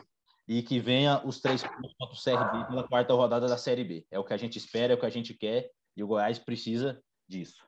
e 0.47 0.61
que 0.61 0.79
venha 0.79 1.25
os 1.25 1.41
três 1.41 1.63
pontos 1.63 1.91
contra 1.97 2.15
o 2.15 2.23
CRB 2.23 2.67
pela 2.67 2.87
quarta 2.87 3.15
rodada 3.15 3.47
da 3.47 3.57
Série 3.57 3.83
B. 3.83 4.05
É 4.11 4.19
o 4.19 4.23
que 4.23 4.31
a 4.31 4.37
gente 4.37 4.59
espera, 4.59 4.93
é 4.93 4.95
o 4.95 4.99
que 4.99 5.07
a 5.07 5.09
gente 5.09 5.33
quer 5.33 5.71
e 5.97 6.03
o 6.03 6.07
Goiás 6.07 6.37
precisa 6.37 7.01
disso. 7.27 7.65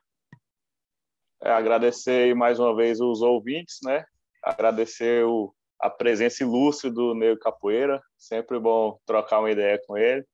É, 1.42 1.50
agradecer 1.50 2.36
mais 2.36 2.60
uma 2.60 2.74
vez 2.76 3.00
os 3.00 3.20
ouvintes, 3.20 3.78
né? 3.82 4.04
Agradecer 4.44 5.24
o, 5.24 5.52
a 5.80 5.90
presença 5.90 6.44
ilustre 6.44 6.88
do 6.88 7.12
Nego 7.12 7.40
Capoeira. 7.40 8.00
Sempre 8.16 8.60
bom 8.60 9.00
trocar 9.04 9.40
uma 9.40 9.50
ideia 9.50 9.80
com 9.88 9.98
ele. 9.98 10.24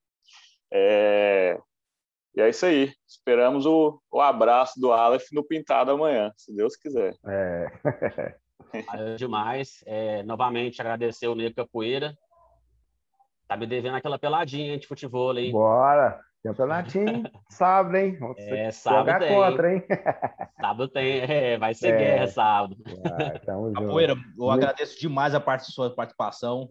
É, 0.70 1.58
E 2.36 2.42
é 2.42 2.48
isso 2.50 2.66
aí. 2.66 2.92
Esperamos 3.08 3.64
o, 3.64 3.98
o 4.10 4.20
abraço 4.20 4.78
do 4.78 4.92
Aleph 4.92 5.28
no 5.32 5.42
Pintado 5.42 5.92
amanhã, 5.92 6.30
se 6.36 6.54
Deus 6.54 6.76
quiser. 6.76 7.16
É. 7.26 8.36
Valeu 8.86 9.16
demais. 9.16 9.82
É, 9.86 10.22
novamente, 10.22 10.80
agradecer 10.80 11.26
o 11.28 11.34
Nego 11.34 11.54
Capoeira. 11.56 12.16
Tá 13.48 13.56
me 13.56 13.66
devendo 13.66 13.96
aquela 13.96 14.18
peladinha 14.18 14.78
de 14.78 14.86
futebol, 14.86 15.36
hein? 15.36 15.52
Bora! 15.52 16.20
Campeonatinho, 16.44 17.22
sábado, 17.48 17.96
hein? 17.96 18.18
Vamos 18.18 18.36
É, 18.38 18.72
sábado 18.72 19.06
jogar 19.06 19.18
tem. 19.20 19.28
contra, 19.34 19.74
hein? 19.74 19.82
Sábado 20.60 20.88
tem, 20.88 21.20
é, 21.20 21.56
vai 21.58 21.72
ser 21.72 21.94
É. 21.94 21.98
guerra 21.98 22.26
sábado. 22.26 22.76
Junto. 22.84 23.72
Capoeira, 23.74 24.16
eu 24.36 24.50
agradeço 24.50 24.98
demais 24.98 25.34
a 25.36 25.40
parte, 25.40 25.70
sua 25.70 25.94
participação, 25.94 26.70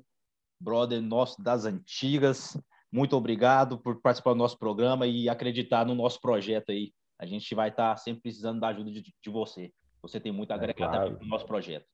brother 0.59 1.01
nosso 1.01 1.41
das 1.41 1.63
antigas. 1.65 2.59
Muito 2.91 3.15
obrigado 3.15 3.77
por 3.79 4.01
participar 4.01 4.31
do 4.31 4.37
nosso 4.39 4.59
programa 4.59 5.07
e 5.07 5.29
acreditar 5.29 5.85
no 5.85 5.95
nosso 5.95 6.19
projeto 6.19 6.71
aí. 6.71 6.91
A 7.17 7.25
gente 7.25 7.55
vai 7.55 7.69
estar 7.69 7.95
sempre 7.95 8.23
precisando 8.23 8.59
da 8.59 8.67
ajuda 8.69 8.91
de, 8.91 9.01
de 9.01 9.29
você. 9.29 9.71
Você 10.01 10.19
tem 10.19 10.31
muito 10.31 10.51
a 10.51 10.55
É 10.55 10.57
agregar 10.57 10.89
claro. 10.89 11.09
também 11.11 11.23
no 11.23 11.29
nosso 11.29 11.45
projeto. 11.45 11.85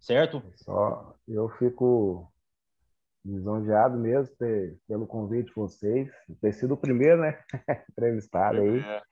Certo? 0.00 0.42
Só 0.56 1.14
eu 1.26 1.48
fico 1.58 2.30
lisonjeado 3.24 3.98
mesmo 3.98 4.34
ter- 4.36 4.78
pelo 4.86 5.06
convite 5.06 5.48
de 5.48 5.54
vocês, 5.54 6.08
ter 6.40 6.52
sido 6.52 6.74
o 6.74 6.76
primeiro, 6.76 7.20
né? 7.22 7.42
Entrevistado 7.90 8.60
aí. 8.60 8.78
É, 8.80 9.02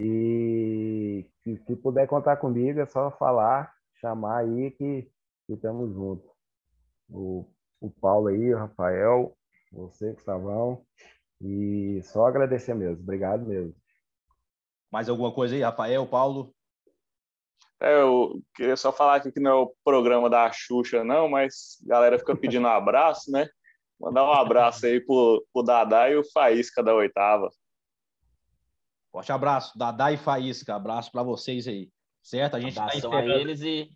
E 0.00 1.26
se, 1.42 1.56
se 1.58 1.76
puder 1.76 2.06
contar 2.08 2.36
comigo, 2.38 2.80
é 2.80 2.86
só 2.86 3.10
falar, 3.12 3.72
chamar 4.00 4.38
aí 4.38 4.70
que 4.72 5.10
estamos 5.48 5.92
juntos. 5.92 6.28
O, 7.08 7.46
o 7.80 7.90
Paulo 7.90 8.28
aí, 8.28 8.52
o 8.54 8.58
Rafael, 8.58 9.36
você, 9.72 10.12
Gustavão. 10.12 10.84
E 11.40 12.00
só 12.04 12.26
agradecer 12.26 12.74
mesmo. 12.74 13.02
Obrigado 13.02 13.46
mesmo. 13.46 13.74
Mais 14.90 15.08
alguma 15.08 15.32
coisa 15.32 15.54
aí, 15.54 15.62
Rafael, 15.62 16.06
Paulo? 16.06 16.52
É, 17.82 18.00
eu 18.00 18.42
queria 18.54 18.76
só 18.76 18.92
falar 18.92 19.16
aqui 19.16 19.32
que 19.32 19.40
não 19.40 19.50
é 19.50 19.54
o 19.54 19.74
programa 19.82 20.28
da 20.28 20.50
Xuxa, 20.52 21.02
não, 21.02 21.28
mas 21.28 21.78
a 21.86 21.88
galera 21.88 22.18
fica 22.18 22.36
pedindo 22.36 22.66
um 22.66 22.70
abraço, 22.70 23.30
né? 23.30 23.48
Mandar 23.98 24.24
um 24.24 24.32
abraço 24.32 24.86
aí 24.86 25.00
pro, 25.00 25.44
pro 25.52 25.62
Dadá 25.62 26.10
e 26.10 26.16
o 26.16 26.24
Faísca 26.24 26.82
da 26.82 26.94
oitava. 26.94 27.48
Forte 29.10 29.32
abraço, 29.32 29.76
Dadá 29.76 30.12
e 30.12 30.16
Faísca. 30.16 30.74
Abraço 30.74 31.10
para 31.10 31.22
vocês 31.22 31.66
aí. 31.66 31.90
Certo? 32.22 32.56
A 32.56 32.60
gente 32.60 32.70
está 32.70 32.84
Abração 32.84 33.12
a 33.12 33.24
eles 33.24 33.60
e 33.62 33.90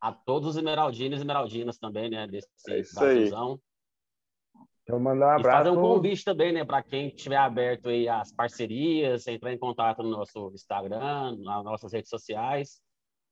a 0.00 0.12
todos 0.12 0.50
os 0.50 0.56
esmeraldinos 0.56 1.18
e 1.18 1.20
esmeraldinas 1.22 1.78
também, 1.78 2.10
né? 2.10 2.26
Desse 2.26 2.48
É 2.68 2.80
isso 2.80 3.02
aí. 3.02 3.28
Então, 3.28 5.00
mandar 5.00 5.36
um 5.36 5.40
E 5.40 5.42
fazer 5.42 5.70
abraço. 5.70 5.78
um 5.78 5.82
convite 5.82 6.24
também, 6.24 6.52
né, 6.52 6.64
para 6.64 6.82
quem 6.82 7.10
tiver 7.10 7.38
aberto 7.38 7.88
aí 7.88 8.08
as 8.08 8.32
parcerias, 8.32 9.26
entrar 9.26 9.52
em 9.52 9.58
contato 9.58 10.02
no 10.02 10.10
nosso 10.10 10.52
Instagram, 10.54 11.36
nas 11.38 11.64
nossas 11.64 11.92
redes 11.92 12.08
sociais. 12.08 12.80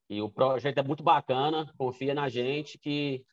E 0.08 0.20
o 0.20 0.28
projeto 0.30 0.78
é 0.78 0.82
muito 0.82 1.02
bacana, 1.02 1.72
confia 1.78 2.14
na 2.14 2.28
gente 2.28 2.78
que 2.78 3.24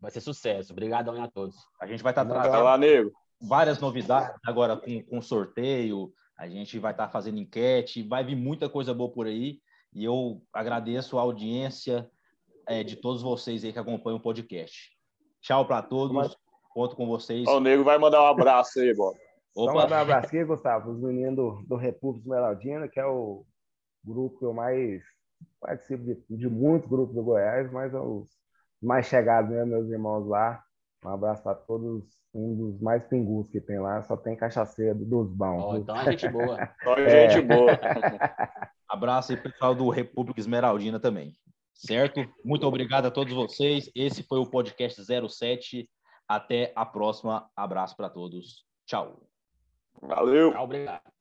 vai 0.00 0.10
ser 0.10 0.20
sucesso. 0.20 0.72
Obrigadão 0.72 1.14
aí 1.14 1.20
a 1.20 1.28
todos. 1.28 1.56
A 1.80 1.86
gente 1.86 2.02
vai 2.02 2.12
estar 2.12 2.24
Vai 2.24 2.42
trazendo 2.42 2.64
lá, 2.64 2.78
nego. 2.78 3.12
várias 3.40 3.80
novidades 3.80 4.34
agora 4.46 4.76
com, 4.76 5.02
com 5.04 5.22
sorteio. 5.22 6.12
A 6.38 6.48
gente 6.48 6.78
vai 6.78 6.92
estar 6.92 7.08
fazendo 7.08 7.38
enquete, 7.38 8.02
vai 8.02 8.24
vir 8.24 8.36
muita 8.36 8.68
coisa 8.68 8.94
boa 8.94 9.10
por 9.10 9.26
aí. 9.26 9.60
E 9.92 10.04
eu 10.04 10.42
agradeço 10.52 11.18
a 11.18 11.22
audiência 11.22 12.10
é, 12.66 12.82
de 12.82 12.96
todos 12.96 13.20
vocês 13.22 13.64
aí 13.64 13.72
que 13.72 13.78
acompanham 13.78 14.18
o 14.18 14.22
podcast. 14.22 14.90
Tchau 15.40 15.66
para 15.66 15.82
todos. 15.82 16.14
Mas- 16.14 16.36
Conto 16.72 16.96
com 16.96 17.06
vocês. 17.06 17.46
O 17.48 17.60
nego 17.60 17.84
vai 17.84 17.98
mandar 17.98 18.22
um 18.22 18.26
abraço 18.26 18.80
aí, 18.80 18.94
Bob. 18.94 19.14
Só 19.52 19.64
Opa, 19.64 19.74
mandar 19.74 19.98
um 19.98 20.02
abraço 20.02 20.26
aqui, 20.28 20.42
Gustavo, 20.42 20.90
os 20.90 20.98
meninos 20.98 21.36
do, 21.36 21.62
do 21.66 21.76
República 21.76 22.24
Esmeraldina, 22.24 22.88
que 22.88 22.98
é 22.98 23.04
o 23.04 23.44
grupo 24.02 24.38
que 24.38 24.44
eu 24.46 24.54
mais 24.54 25.02
participo 25.60 26.04
de, 26.04 26.16
de 26.28 26.48
muitos 26.48 26.88
grupos 26.88 27.14
do 27.14 27.22
Goiás, 27.22 27.70
mas 27.70 27.94
é 27.94 27.98
os 28.00 28.28
mais 28.82 29.06
chegados 29.06 29.50
mesmo, 29.50 29.66
meus 29.66 29.88
irmãos 29.88 30.26
lá. 30.26 30.62
Um 31.04 31.08
abraço 31.08 31.42
para 31.42 31.54
todos, 31.54 32.04
um 32.34 32.54
dos 32.54 32.80
mais 32.80 33.04
pingus 33.04 33.48
que 33.50 33.60
tem 33.60 33.78
lá, 33.78 34.02
só 34.02 34.16
tem 34.16 34.36
cachaceiro 34.36 34.94
dos 34.94 35.28
bons. 35.30 35.72
Viu? 35.72 35.82
então 35.82 35.96
a 35.96 36.10
gente 36.10 36.28
boa. 36.28 36.70
Só 36.82 36.94
É. 36.96 37.28
gente 37.28 37.46
boa. 37.46 37.72
abraço 38.88 39.32
aí 39.32 39.38
pessoal 39.38 39.74
do 39.74 39.88
República 39.88 40.38
Esmeraldina 40.38 41.00
também. 41.00 41.32
Certo? 41.74 42.24
Muito 42.44 42.66
obrigado 42.66 43.06
a 43.06 43.10
todos 43.10 43.32
vocês. 43.32 43.90
Esse 43.94 44.22
foi 44.22 44.38
o 44.38 44.48
podcast 44.48 45.02
07. 45.04 45.88
Até 46.28 46.72
a 46.76 46.86
próxima. 46.86 47.50
Abraço 47.56 47.96
para 47.96 48.08
todos. 48.08 48.64
Tchau. 48.86 49.20
Valeu. 50.00 50.52
Tchau, 50.52 50.64
obrigado. 50.64 51.11